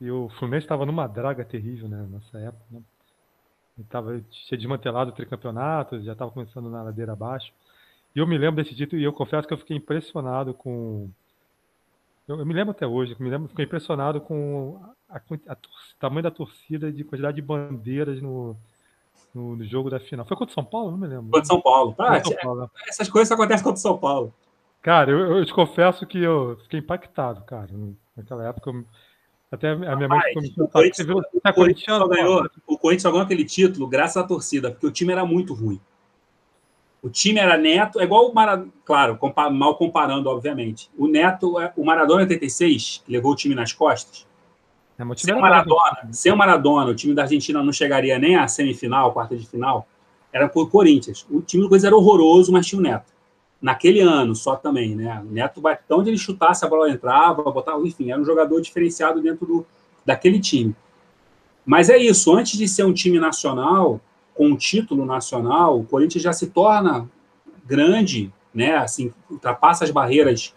[0.00, 2.64] E o Fluminense estava numa draga terrível né, nessa época.
[2.72, 2.80] Né?
[3.78, 7.52] Ele tava, tinha desmantelado o tricampeonato, já estava começando na ladeira abaixo.
[8.14, 11.08] E eu me lembro desse título e eu confesso que eu fiquei impressionado com.
[12.26, 15.56] Eu, eu me lembro até hoje, eu me lembro, fiquei impressionado com a, a, a,
[15.98, 18.56] tamanho da torcida de quantidade de bandeiras no,
[19.34, 20.26] no, no, jogo da final.
[20.26, 20.90] Foi contra o São Paulo?
[20.90, 21.30] Não me lembro.
[21.30, 21.94] Contra São Paulo.
[21.98, 22.60] Ah, São Paulo.
[22.62, 22.68] Né?
[22.88, 24.34] Essas coisas acontecem contra o São Paulo.
[24.82, 27.68] Cara, eu, eu, te confesso que eu fiquei impactado, cara.
[28.16, 28.84] Naquela época, eu,
[29.52, 30.20] Até a minha mãe
[30.56, 34.16] o Corinthians, viu, tá o, Corinthians só ganhou, o Corinthians só ganhou aquele título graças
[34.16, 35.80] à torcida, porque o time era muito ruim.
[37.02, 39.18] O time era Neto, é igual o Maradona, claro,
[39.52, 40.90] mal comparando, obviamente.
[40.98, 44.26] O Neto, é, o Maradona 86, que levou o time nas costas.
[44.98, 48.46] É, sem, o Maradona, sem o Maradona, o time da Argentina não chegaria nem à
[48.46, 49.88] semifinal, quarta de final.
[50.30, 51.26] Era por Corinthians.
[51.30, 53.10] O time do Corinthians era horroroso, mas tinha o Neto.
[53.62, 55.22] Naquele ano só também, né?
[55.26, 59.46] O Neto, onde ele chutasse, a bola entrava, botava, enfim, era um jogador diferenciado dentro
[59.46, 59.66] do,
[60.04, 60.76] daquele time.
[61.64, 64.00] Mas é isso, antes de ser um time nacional,
[64.40, 67.06] com um título nacional, o Corinthians já se torna
[67.66, 68.74] grande, né?
[68.74, 70.54] Assim, ultrapassa as barreiras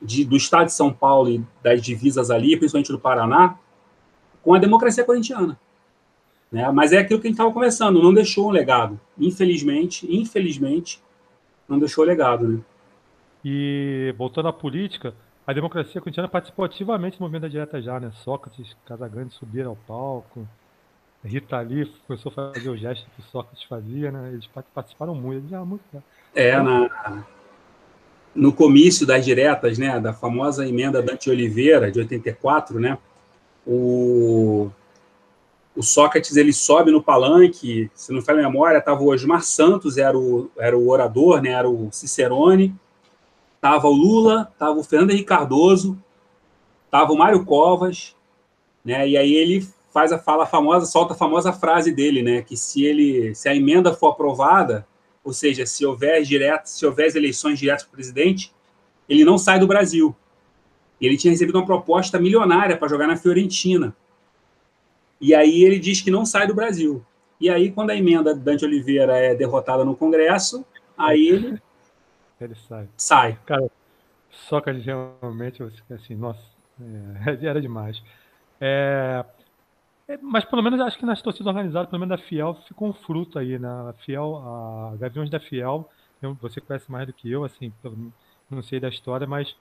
[0.00, 3.58] de, do estado de São Paulo e das divisas ali, principalmente do Paraná,
[4.44, 5.58] com a democracia corintiana.
[6.52, 6.70] Né?
[6.70, 9.00] Mas é aquilo que a gente estava conversando, não deixou um legado.
[9.18, 11.02] Infelizmente, infelizmente,
[11.68, 12.46] não deixou legado.
[12.46, 12.60] Né?
[13.44, 15.12] E voltando à política,
[15.44, 18.12] a democracia corintiana participou ativamente do movimento da direta já, né?
[18.22, 20.46] Sócrates, Casagrande subiram ao palco,
[21.24, 24.30] Rita Lee começou a fazer o gesto que o Sócrates fazia, né?
[24.32, 25.82] Eles participaram muito, já muito.
[25.92, 26.02] Né?
[26.34, 27.24] É, na,
[28.34, 32.96] no comício das diretas, né, da famosa emenda Dante Oliveira, de 84, né,
[33.66, 34.70] o,
[35.76, 39.98] o Sócrates ele sobe no palanque, se não falha a memória, estava o Osmar Santos,
[39.98, 42.74] era o, era o orador, né, era o Cicerone,
[43.56, 45.98] estava o Lula, estava o Fernando Henrique Cardoso,
[46.86, 48.14] estava o Mário Covas,
[48.84, 52.56] né, e aí ele faz a fala famosa, solta a famosa frase dele, né, que
[52.56, 54.86] se ele, se a emenda for aprovada,
[55.22, 58.52] ou seja, se houver direto, se houver eleições diretas para presidente,
[59.08, 60.14] ele não sai do Brasil.
[61.00, 63.94] Ele tinha recebido uma proposta milionária para jogar na Fiorentina.
[65.20, 67.04] E aí ele diz que não sai do Brasil.
[67.40, 70.64] E aí, quando a emenda Dante Oliveira é derrotada no Congresso,
[70.96, 71.62] aí ele,
[72.40, 72.88] ele sai.
[72.96, 73.38] sai.
[73.46, 73.70] Cara,
[74.30, 76.40] só que realmente, assim, nossa,
[77.26, 78.02] é, era demais.
[78.60, 79.24] É,
[80.10, 82.92] é, mas pelo menos acho que nas torcidas organizadas, pelo menos da Fiel, ficou um
[82.92, 83.68] fruto aí, né?
[83.68, 85.88] A Fiel, a Gaviões da Fiel,
[86.20, 87.72] eu, você conhece mais do que eu, assim,
[88.50, 89.56] não sei da história, mas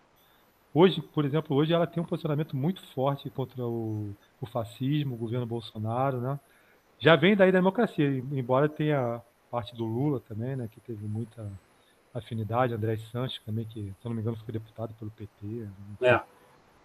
[0.73, 5.17] hoje, por exemplo, hoje ela tem um posicionamento muito forte contra o, o fascismo, o
[5.17, 6.39] governo Bolsonaro, né?
[6.99, 11.49] Já vem daí da democracia, embora tenha parte do Lula também, né, que teve muita
[12.13, 15.29] afinidade, André Santos também, que, se eu não me engano, foi deputado pelo PT.
[15.45, 15.71] Né?
[16.01, 16.21] É.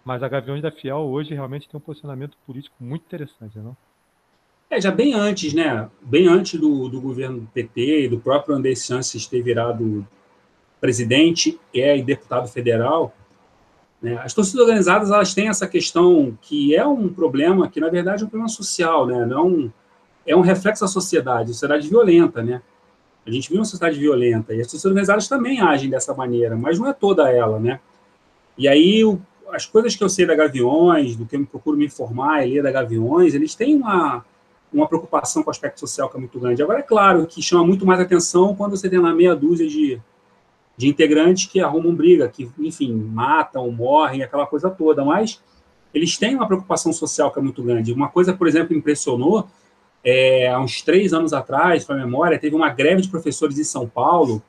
[0.04, 3.76] Mas a Gaviões da Fiel hoje realmente tem um posicionamento político muito interessante, não?
[4.70, 5.88] É, já bem antes, né?
[6.02, 10.06] Bem antes do, do governo do PT e do próprio André Sanches ter virado
[10.80, 13.14] presidente é, e deputado federal,
[14.02, 14.20] né?
[14.22, 18.26] as torcidas organizadas elas têm essa questão que é um problema, que na verdade é
[18.26, 19.24] um problema social, né?
[19.24, 19.70] Não
[20.26, 22.60] é um, é reflexo da sociedade, sociedade violenta, né?
[23.26, 26.78] A gente vive uma sociedade violenta e as torcidas organizadas também agem dessa maneira, mas
[26.78, 27.80] não é toda ela, né?
[28.58, 29.18] E aí o
[29.50, 32.52] as coisas que eu sei da Gaviões, do que eu me procuro me informar e
[32.52, 34.24] ler da Gaviões, eles têm uma,
[34.72, 36.62] uma preocupação com o aspecto social que é muito grande.
[36.62, 40.00] Agora, é claro que chama muito mais atenção quando você tem lá meia dúzia de,
[40.76, 45.40] de integrantes que arrumam briga, que, enfim, matam, morrem, aquela coisa toda, mas
[45.92, 47.92] eles têm uma preocupação social que é muito grande.
[47.92, 49.48] Uma coisa, por exemplo, impressionou,
[50.02, 53.88] é, há uns três anos atrás, para memória, teve uma greve de professores em São
[53.88, 54.42] Paulo,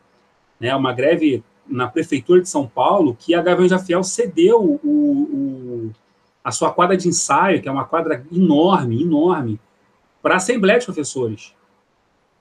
[0.60, 4.90] né, uma greve na prefeitura de São Paulo que a Gaviões da Fiel cedeu o,
[4.90, 5.92] o,
[6.44, 9.60] a sua quadra de ensaio, que é uma quadra enorme, enorme,
[10.22, 11.54] para a Assembleia de Professores.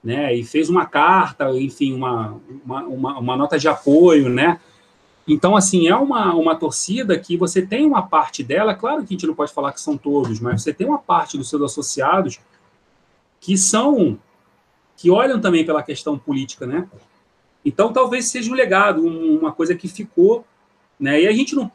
[0.03, 4.61] Né, e fez uma carta, enfim, uma, uma, uma, uma, nota de apoio, né?
[5.27, 9.17] Então, assim, é uma, uma torcida que você tem uma parte dela, claro que a
[9.17, 12.39] gente não pode falar que são todos, mas você tem uma parte dos seus associados
[13.41, 14.19] que são,
[14.95, 16.87] que olham também pela questão política, né?
[17.65, 20.45] Então, talvez seja um legado, uma coisa que ficou,
[20.99, 21.23] né?
[21.23, 21.71] E a gente não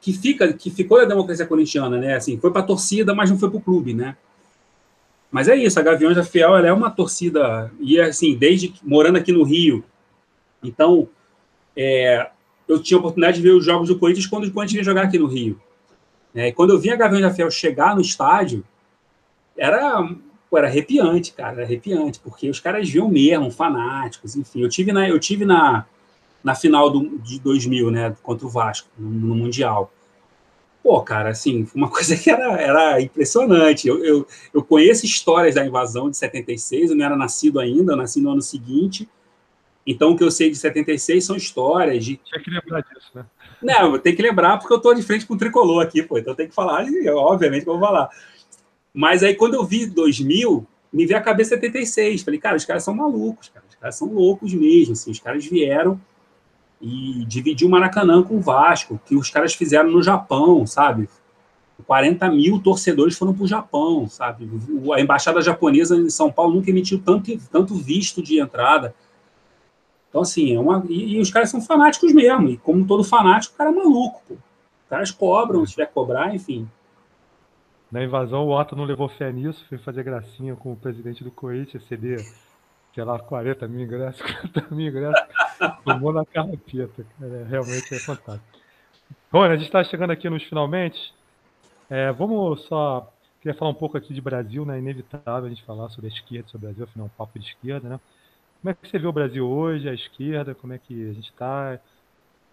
[0.00, 2.16] que fica, que ficou da democracia corintiana, né?
[2.16, 4.16] Assim, foi para a torcida, mas não foi para o clube, né?
[5.30, 9.16] Mas é isso, a Gaviões da Fiel ela é uma torcida e assim, desde morando
[9.16, 9.82] aqui no Rio,
[10.62, 11.08] então
[11.74, 12.30] é,
[12.68, 15.04] eu tinha a oportunidade de ver os jogos do Corinthians quando o Corinthians ia jogar
[15.04, 15.58] aqui no Rio.
[16.34, 18.64] É, e quando eu vi a Gaviões da Fiel chegar no estádio,
[19.56, 20.06] era
[20.52, 24.60] Pô, era arrepiante, cara, era arrepiante, porque os caras viam mesmo, fanáticos, enfim.
[24.60, 25.86] Eu tive na, eu tive na,
[26.44, 29.90] na final do, de 2000, né, contra o Vasco, no, no Mundial.
[30.82, 33.88] Pô, cara, assim, uma coisa que era, era impressionante.
[33.88, 37.96] Eu, eu, eu conheço histórias da invasão de 76, eu não era nascido ainda, eu
[37.96, 39.08] nasci no ano seguinte.
[39.86, 42.18] Então, o que eu sei de 76 são histórias de.
[42.18, 43.24] Tinha que lembrar disso, né?
[43.62, 46.18] Não, tem que lembrar porque eu tô de frente com o tricolor aqui, pô.
[46.18, 46.84] Então tem que falar,
[47.14, 48.10] obviamente que eu vou falar.
[48.94, 52.22] Mas aí, quando eu vi 2000, me veio a cabeça 76.
[52.22, 53.64] Falei, cara, os caras são malucos, cara.
[53.68, 54.92] Os caras são loucos mesmo.
[54.92, 56.00] Assim, os caras vieram
[56.80, 61.08] e dividiu o Maracanã com o Vasco, que os caras fizeram no Japão, sabe?
[61.86, 64.48] 40 mil torcedores foram para o Japão, sabe?
[64.94, 68.94] A embaixada japonesa em São Paulo nunca emitiu tanto, tanto visto de entrada.
[70.08, 70.84] Então, assim, é uma.
[70.88, 72.50] E, e, os caras são fanáticos mesmo.
[72.50, 74.34] E como todo fanático, o cara é maluco, pô.
[74.34, 76.68] Os caras cobram, se tiver que cobrar, enfim.
[77.92, 81.30] Na invasão, o Otto não levou fé nisso, foi fazer gracinha com o presidente do
[81.30, 82.18] Corinthians, ceder,
[82.94, 85.28] sei lá, 40 mil ingressos, 50 mil ingressos,
[85.84, 87.04] tomou na carrapeta.
[87.20, 88.58] É, realmente é fantástico.
[89.30, 91.12] Bom, a gente está chegando aqui nos finalmente.
[91.90, 93.12] É, vamos só.
[93.42, 94.78] Queria falar um pouco aqui de Brasil, né?
[94.78, 97.46] Inevitável a gente falar sobre a esquerda, sobre o Brasil, afinal, é um papo de
[97.46, 98.00] esquerda, né?
[98.62, 100.54] Como é que você vê o Brasil hoje, a esquerda?
[100.54, 101.78] Como é que a gente está?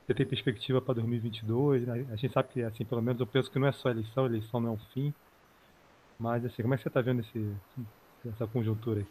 [0.06, 1.88] Você tem perspectiva para 2022?
[1.88, 2.06] Né?
[2.12, 4.60] A gente sabe que, assim, pelo menos eu penso que não é só eleição, eleição
[4.60, 5.14] não é um fim.
[6.20, 7.48] Mas, assim, como é que você está vendo esse,
[8.28, 9.06] essa conjuntura aí?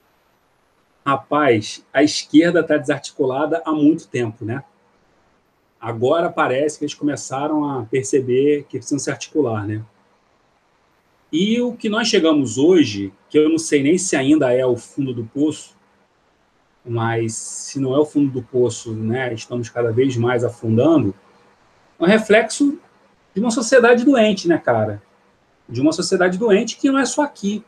[1.07, 4.63] Rapaz, a esquerda está desarticulada há muito tempo, né?
[5.81, 9.83] Agora parece que eles começaram a perceber que precisam se articular, né?
[11.33, 14.77] E o que nós chegamos hoje, que eu não sei nem se ainda é o
[14.77, 15.77] fundo do poço,
[16.85, 21.15] mas se não é o fundo do poço, né, estamos cada vez mais afundando,
[21.99, 22.79] é um reflexo
[23.35, 25.03] de uma sociedade doente, né, cara?
[25.69, 27.64] De uma sociedade doente que não é só aqui.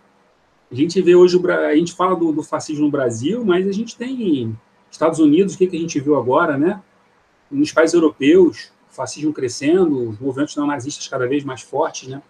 [0.70, 3.96] A gente vê hoje, a gente fala do, do fascismo no Brasil, mas a gente
[3.96, 4.56] tem
[4.90, 6.80] Estados Unidos, o que, que a gente viu agora, né?
[7.50, 12.22] Nos países europeus, o fascismo crescendo, os movimentos neonazistas cada vez mais fortes, né?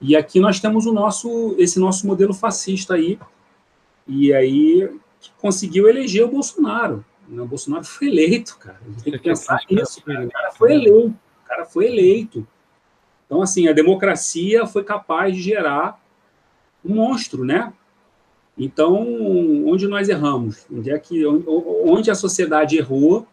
[0.00, 3.18] E aqui nós temos o nosso, esse nosso modelo fascista aí,
[4.06, 7.04] e aí que conseguiu eleger o Bolsonaro.
[7.28, 8.78] O Bolsonaro foi eleito, cara.
[8.84, 10.26] A gente tem que pensar nisso, cara.
[10.26, 11.08] O cara foi eleito.
[11.08, 12.46] O cara foi eleito.
[13.26, 16.00] Então, assim, a democracia foi capaz de gerar
[16.84, 17.72] um monstro, né?
[18.56, 18.96] Então,
[19.66, 20.66] onde nós erramos?
[20.72, 23.26] Onde é que onde a sociedade errou?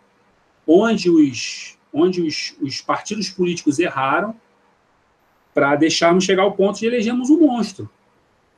[0.68, 4.36] Onde os onde os, os partidos políticos erraram
[5.54, 7.88] para deixarmos chegar ao ponto de elegermos um monstro,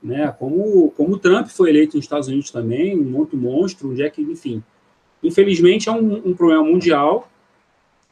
[0.02, 0.34] né?
[0.40, 4.10] Como como o Trump foi eleito nos Estados Unidos também, um outro monstro, onde é
[4.10, 4.64] que, enfim,
[5.22, 7.30] infelizmente é um, um problema mundial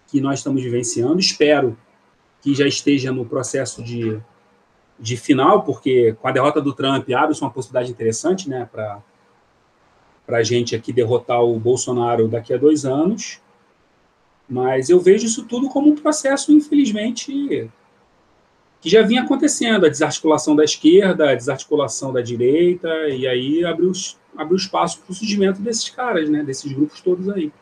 [0.08, 1.20] que nós estamos vivenciando.
[1.20, 1.76] Espero
[2.44, 4.20] que já esteja no processo de,
[5.00, 9.02] de final, porque com a derrota do Trump abre-se uma possibilidade interessante né, para
[10.28, 13.40] a gente aqui derrotar o Bolsonaro daqui a dois anos.
[14.48, 17.72] Mas eu vejo isso tudo como um processo, infelizmente,
[18.82, 23.94] que já vinha acontecendo, a desarticulação da esquerda, a desarticulação da direita, e aí abriu,
[24.38, 27.54] abriu espaço para o surgimento desses caras, né, desses grupos todos aí.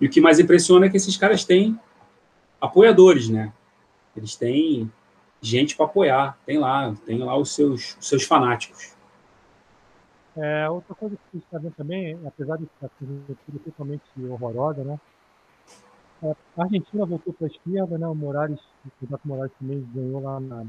[0.00, 1.78] E o que mais impressiona é que esses caras têm
[2.58, 3.52] apoiadores, né?
[4.16, 4.90] Eles têm
[5.40, 8.96] gente para apoiar, tem lá, tem lá os seus, os seus fanáticos.
[10.36, 15.00] É, outra coisa que está vendo também, apesar de ser totalmente horrorosa, né?
[16.22, 18.06] É, a Argentina voltou para a esquerda, né?
[18.06, 20.66] O Morales, o candidato Morales também ganhou lá na,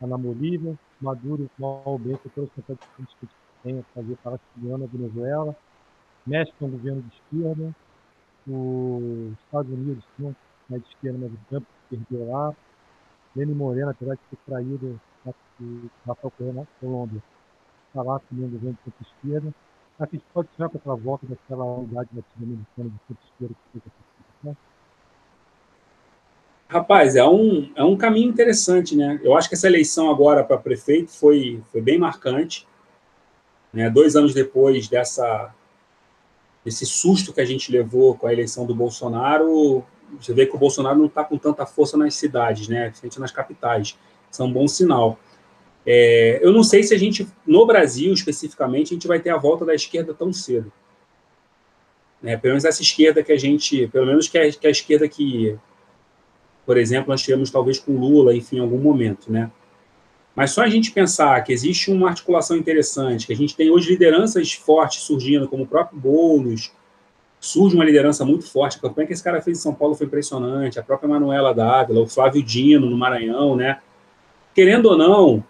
[0.00, 0.78] lá na Bolívia.
[1.00, 3.28] Maduro, mal bem, com todas as tentativas que
[3.62, 5.56] tem a fazer para a na Venezuela.
[6.26, 7.74] México é um governo de esquerda.
[8.46, 10.34] Os Estados Unidos não
[10.72, 12.54] é de esquerda, mas o Trump perdeu lá.
[13.34, 15.00] Lenny Moreno, apesar de ter traído
[15.60, 17.22] o Rafael Correia na Colômbia,
[17.88, 19.54] está lá também um governo de centro-esquerda.
[19.98, 24.56] A gente pode tirar para aquela volta daquela unidade latino-americana de centro-esquerda que foi né?
[26.68, 29.20] Rapaz, é um, é um caminho interessante, né?
[29.24, 32.66] Eu acho que essa eleição agora para prefeito foi, foi bem marcante.
[33.72, 33.90] Né?
[33.90, 35.52] Dois anos depois dessa,
[36.64, 39.84] desse susto que a gente levou com a eleição do Bolsonaro,
[40.18, 43.30] você vê que o Bolsonaro não está com tanta força nas cidades, né, principalmente nas
[43.30, 43.98] capitais.
[44.30, 45.18] Isso é um bom sinal.
[45.86, 49.36] É, eu não sei se a gente, no Brasil especificamente, a gente vai ter a
[49.36, 50.72] volta da esquerda tão cedo.
[52.22, 55.08] Né, pelo menos essa esquerda que a gente, pelo menos que a, que a esquerda
[55.08, 55.58] que,
[56.66, 59.50] por exemplo, nós tivemos talvez com Lula, enfim, em algum momento, né?
[60.34, 63.90] Mas só a gente pensar que existe uma articulação interessante, que a gente tem hoje
[63.90, 66.72] lideranças fortes surgindo, como o próprio Boulos,
[67.40, 68.76] surge uma liderança muito forte.
[68.76, 70.78] A campanha que esse cara fez em São Paulo foi impressionante.
[70.78, 73.80] A própria Manuela Dávila, o Flávio Dino no Maranhão, né?
[74.54, 75.42] Querendo ou não,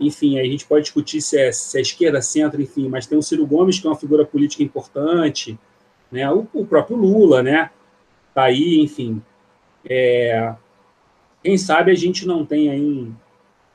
[0.00, 3.16] enfim, aí a gente pode discutir se é, se é esquerda, centro, enfim, mas tem
[3.16, 5.58] o Ciro Gomes, que é uma figura política importante,
[6.10, 6.30] né?
[6.30, 7.70] O, o próprio Lula, né?
[8.34, 9.22] Tá aí, enfim.
[9.88, 10.54] É,
[11.42, 13.14] quem sabe a gente não tem aí um,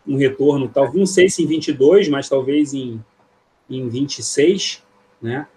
[0.05, 3.03] um retorno, talvez, não sei se em 22, mas talvez em,
[3.69, 4.83] em 26,
[5.21, 5.47] né?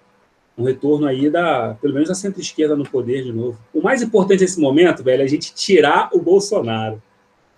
[0.56, 3.58] Um retorno aí da, pelo menos da centro-esquerda no poder de novo.
[3.74, 7.02] O mais importante nesse momento, velho, é a gente tirar o Bolsonaro.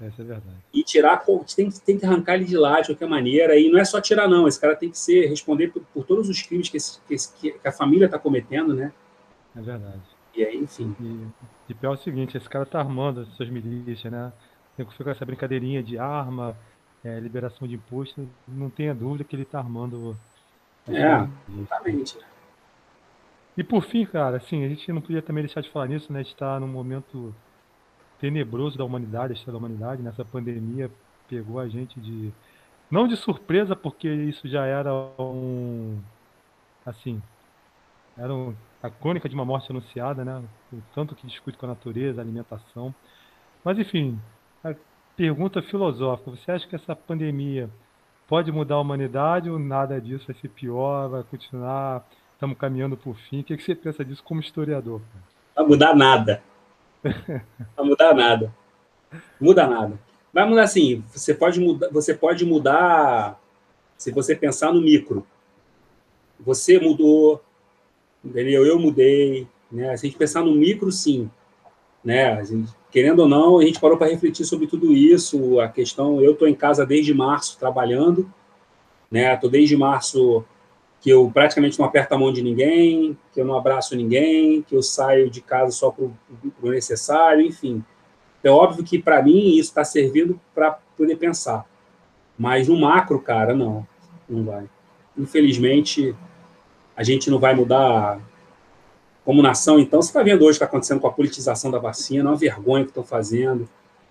[0.00, 0.56] Essa é verdade.
[0.72, 1.24] E tirar,
[1.56, 3.58] tem, tem que arrancar ele de lá de qualquer maneira.
[3.58, 4.46] E não é só tirar, não.
[4.46, 7.32] Esse cara tem que ser, responder por, por todos os crimes que, esse, que, esse,
[7.34, 8.92] que a família está cometendo, né?
[9.56, 10.00] É verdade.
[10.36, 10.94] E aí, enfim.
[11.00, 14.32] E, e pior é o seguinte: esse cara tá armando as suas milícias, né?
[14.96, 16.56] fica essa brincadeirinha de arma,
[17.02, 20.16] é, liberação de imposto, não tenha dúvida que ele está armando.
[20.86, 21.26] É,
[21.60, 22.16] exatamente.
[23.58, 26.20] E por fim, cara, assim, a gente não podia também deixar de falar nisso, né?
[26.20, 27.34] A gente está num momento
[28.20, 30.88] tenebroso da humanidade, a história da humanidade, nessa pandemia
[31.28, 32.32] pegou a gente de.
[32.88, 36.00] Não de surpresa, porque isso já era um.
[36.86, 37.20] Assim.
[38.16, 40.40] Era um, a crônica de uma morte anunciada, né?
[40.72, 42.94] O tanto que discute com a natureza, a alimentação.
[43.64, 44.20] Mas, enfim,
[44.62, 44.72] a
[45.16, 47.68] pergunta filosófica: você acha que essa pandemia
[48.28, 52.06] pode mudar a humanidade ou nada disso vai ser pior, vai continuar,
[52.38, 53.40] estamos caminhando por fim?
[53.40, 55.00] O que você pensa disso como historiador?
[55.56, 56.40] Vai mudar nada.
[57.02, 58.54] Vai mudar nada.
[59.40, 59.98] Muda nada.
[60.32, 63.40] Vai mudar assim, você pode mudar, você pode mudar
[63.96, 65.26] se você pensar no micro.
[66.38, 67.42] Você mudou,
[68.24, 68.64] entendeu?
[68.64, 69.96] Eu mudei, né?
[69.96, 71.28] Se a gente pensar no micro, sim,
[72.04, 72.44] né?
[72.44, 75.58] Gente, querendo ou não, a gente parou para refletir sobre tudo isso.
[75.58, 78.32] A questão, eu estou em casa desde março trabalhando,
[79.10, 79.34] né?
[79.34, 80.44] Estou desde março
[81.00, 84.74] que eu praticamente não aperto a mão de ninguém, que eu não abraço ninguém, que
[84.74, 87.84] eu saio de casa só para o necessário, enfim.
[88.42, 91.64] É óbvio que para mim isso está servindo para poder pensar.
[92.36, 93.86] Mas no macro, cara, não,
[94.28, 94.68] não vai.
[95.16, 96.14] Infelizmente,
[96.96, 98.20] a gente não vai mudar
[99.24, 99.78] como nação.
[99.78, 102.32] Então, você está vendo hoje o que está acontecendo com a politização da vacina, é
[102.32, 103.68] uma vergonha que estão fazendo.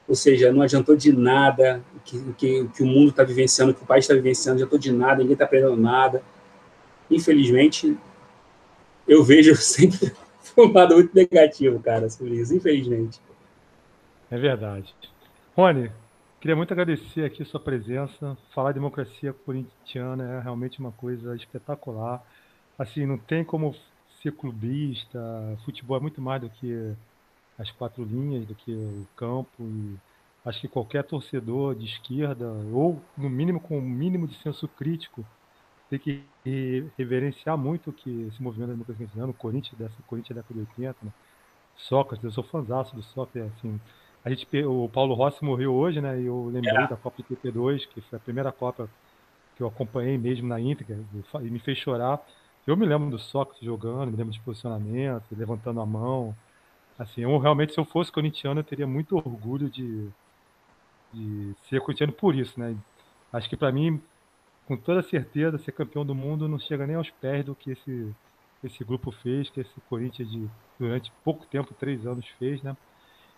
[0.08, 3.76] Ou seja, não adiantou de nada o que, que, que o mundo está vivenciando, o
[3.76, 6.24] que o país está vivenciando, não adiantou de nada, ninguém está aprendendo nada.
[7.10, 7.98] Infelizmente,
[9.08, 10.12] eu vejo sempre
[10.58, 13.20] um lado muito negativo, cara, sobre isso, infelizmente.
[14.30, 14.94] É verdade.
[15.56, 15.92] Rony,
[16.42, 18.38] queria muito agradecer aqui sua presença.
[18.54, 22.24] Falar de democracia corintiana é realmente uma coisa espetacular.
[22.78, 23.76] Assim, não tem como
[24.22, 25.20] ser clubista.
[25.64, 26.94] Futebol é muito mais do que
[27.58, 29.50] as quatro linhas, do que o campo.
[29.60, 29.96] E
[30.46, 34.68] acho que qualquer torcedor de esquerda, ou no mínimo com o um mínimo de senso
[34.68, 35.26] crítico,
[35.90, 36.24] tem que
[36.98, 40.70] reverenciar muito que esse movimento da democracia corintiana, o Corinthians, dessa Corinthians da década de
[40.80, 41.12] 80, né?
[41.76, 43.80] Sócrates, eu sou fãzaço do Sócrates, assim,
[44.26, 46.20] a gente, o Paulo Rossi morreu hoje, né?
[46.20, 46.88] E eu lembrei é.
[46.88, 48.90] da Copa de 82, que foi a primeira Copa
[49.56, 51.00] que eu acompanhei mesmo na íntegra,
[51.42, 52.22] e me fez chorar.
[52.66, 56.36] Eu me lembro do Sócrates jogando, me lembro de posicionamento, levantando a mão.
[57.00, 60.10] Assim, eu realmente, se eu fosse corintiano, eu teria muito orgulho de,
[61.14, 62.76] de ser corintiano por isso, né?
[63.32, 64.02] Acho que para mim,
[64.68, 68.14] com toda certeza, ser campeão do mundo não chega nem aos pés do que esse,
[68.64, 70.48] esse grupo fez, que esse Corinthians de,
[70.78, 72.76] durante pouco tempo, três anos, fez, né?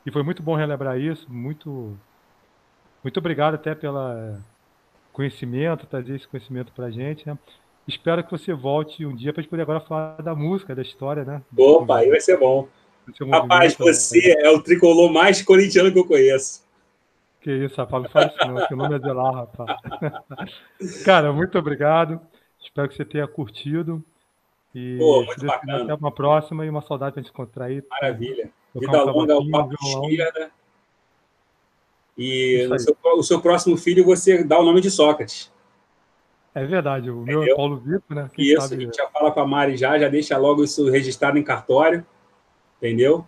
[0.06, 1.96] E foi muito bom relembrar isso, muito
[3.04, 4.38] muito obrigado até pelo
[5.14, 7.38] conhecimento, trazer esse conhecimento para a gente, né?
[7.88, 11.24] Espero que você volte um dia para gente poder agora falar da música, da história,
[11.24, 11.42] né?
[11.58, 12.68] Opa, aí vai ser bom.
[13.32, 14.44] Rapaz, você né?
[14.44, 16.64] é o tricolor mais corintiano que eu conheço.
[17.42, 19.80] Que isso, rapaz, não fala isso não, que o nome é de lá, rapaz.
[21.06, 22.20] Cara, muito obrigado.
[22.60, 24.04] Espero que você tenha curtido.
[24.76, 25.84] E Pô, muito bacana.
[25.84, 27.84] Até uma próxima e uma saudade para a gente encontrar aí.
[27.90, 28.52] Maravilha.
[28.76, 30.52] Vida longa ao papo esquerda.
[32.18, 35.52] E seu, o seu próximo filho você dá o nome de Sócrates.
[36.54, 38.30] É verdade, o meu é Paulo Vitor, né?
[38.34, 38.76] Quem isso, sabe...
[38.76, 42.06] a gente já fala com a Mari já, já deixa logo isso registrado em cartório,
[42.78, 43.26] entendeu?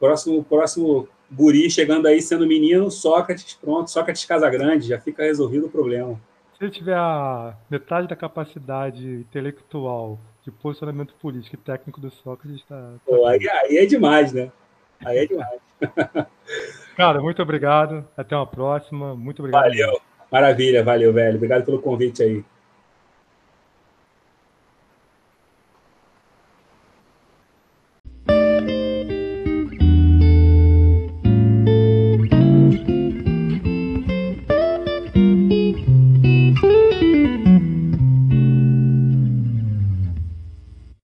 [0.00, 5.70] Próximo, próximo guri chegando aí sendo menino, Sócrates, pronto, Sócrates Casagrande, já fica resolvido o
[5.70, 6.20] problema.
[6.56, 12.64] Se ele tiver a metade da capacidade intelectual de posicionamento político e técnico do Sócrates,
[12.68, 12.94] tá.
[13.06, 14.50] tá aí, aí é demais, né?
[15.04, 15.60] Aí é demais.
[16.96, 18.04] Cara, muito obrigado.
[18.16, 19.14] Até uma próxima.
[19.14, 19.62] Muito obrigado.
[19.62, 20.00] Valeu.
[20.32, 21.36] Maravilha, valeu, velho.
[21.36, 22.44] Obrigado pelo convite aí.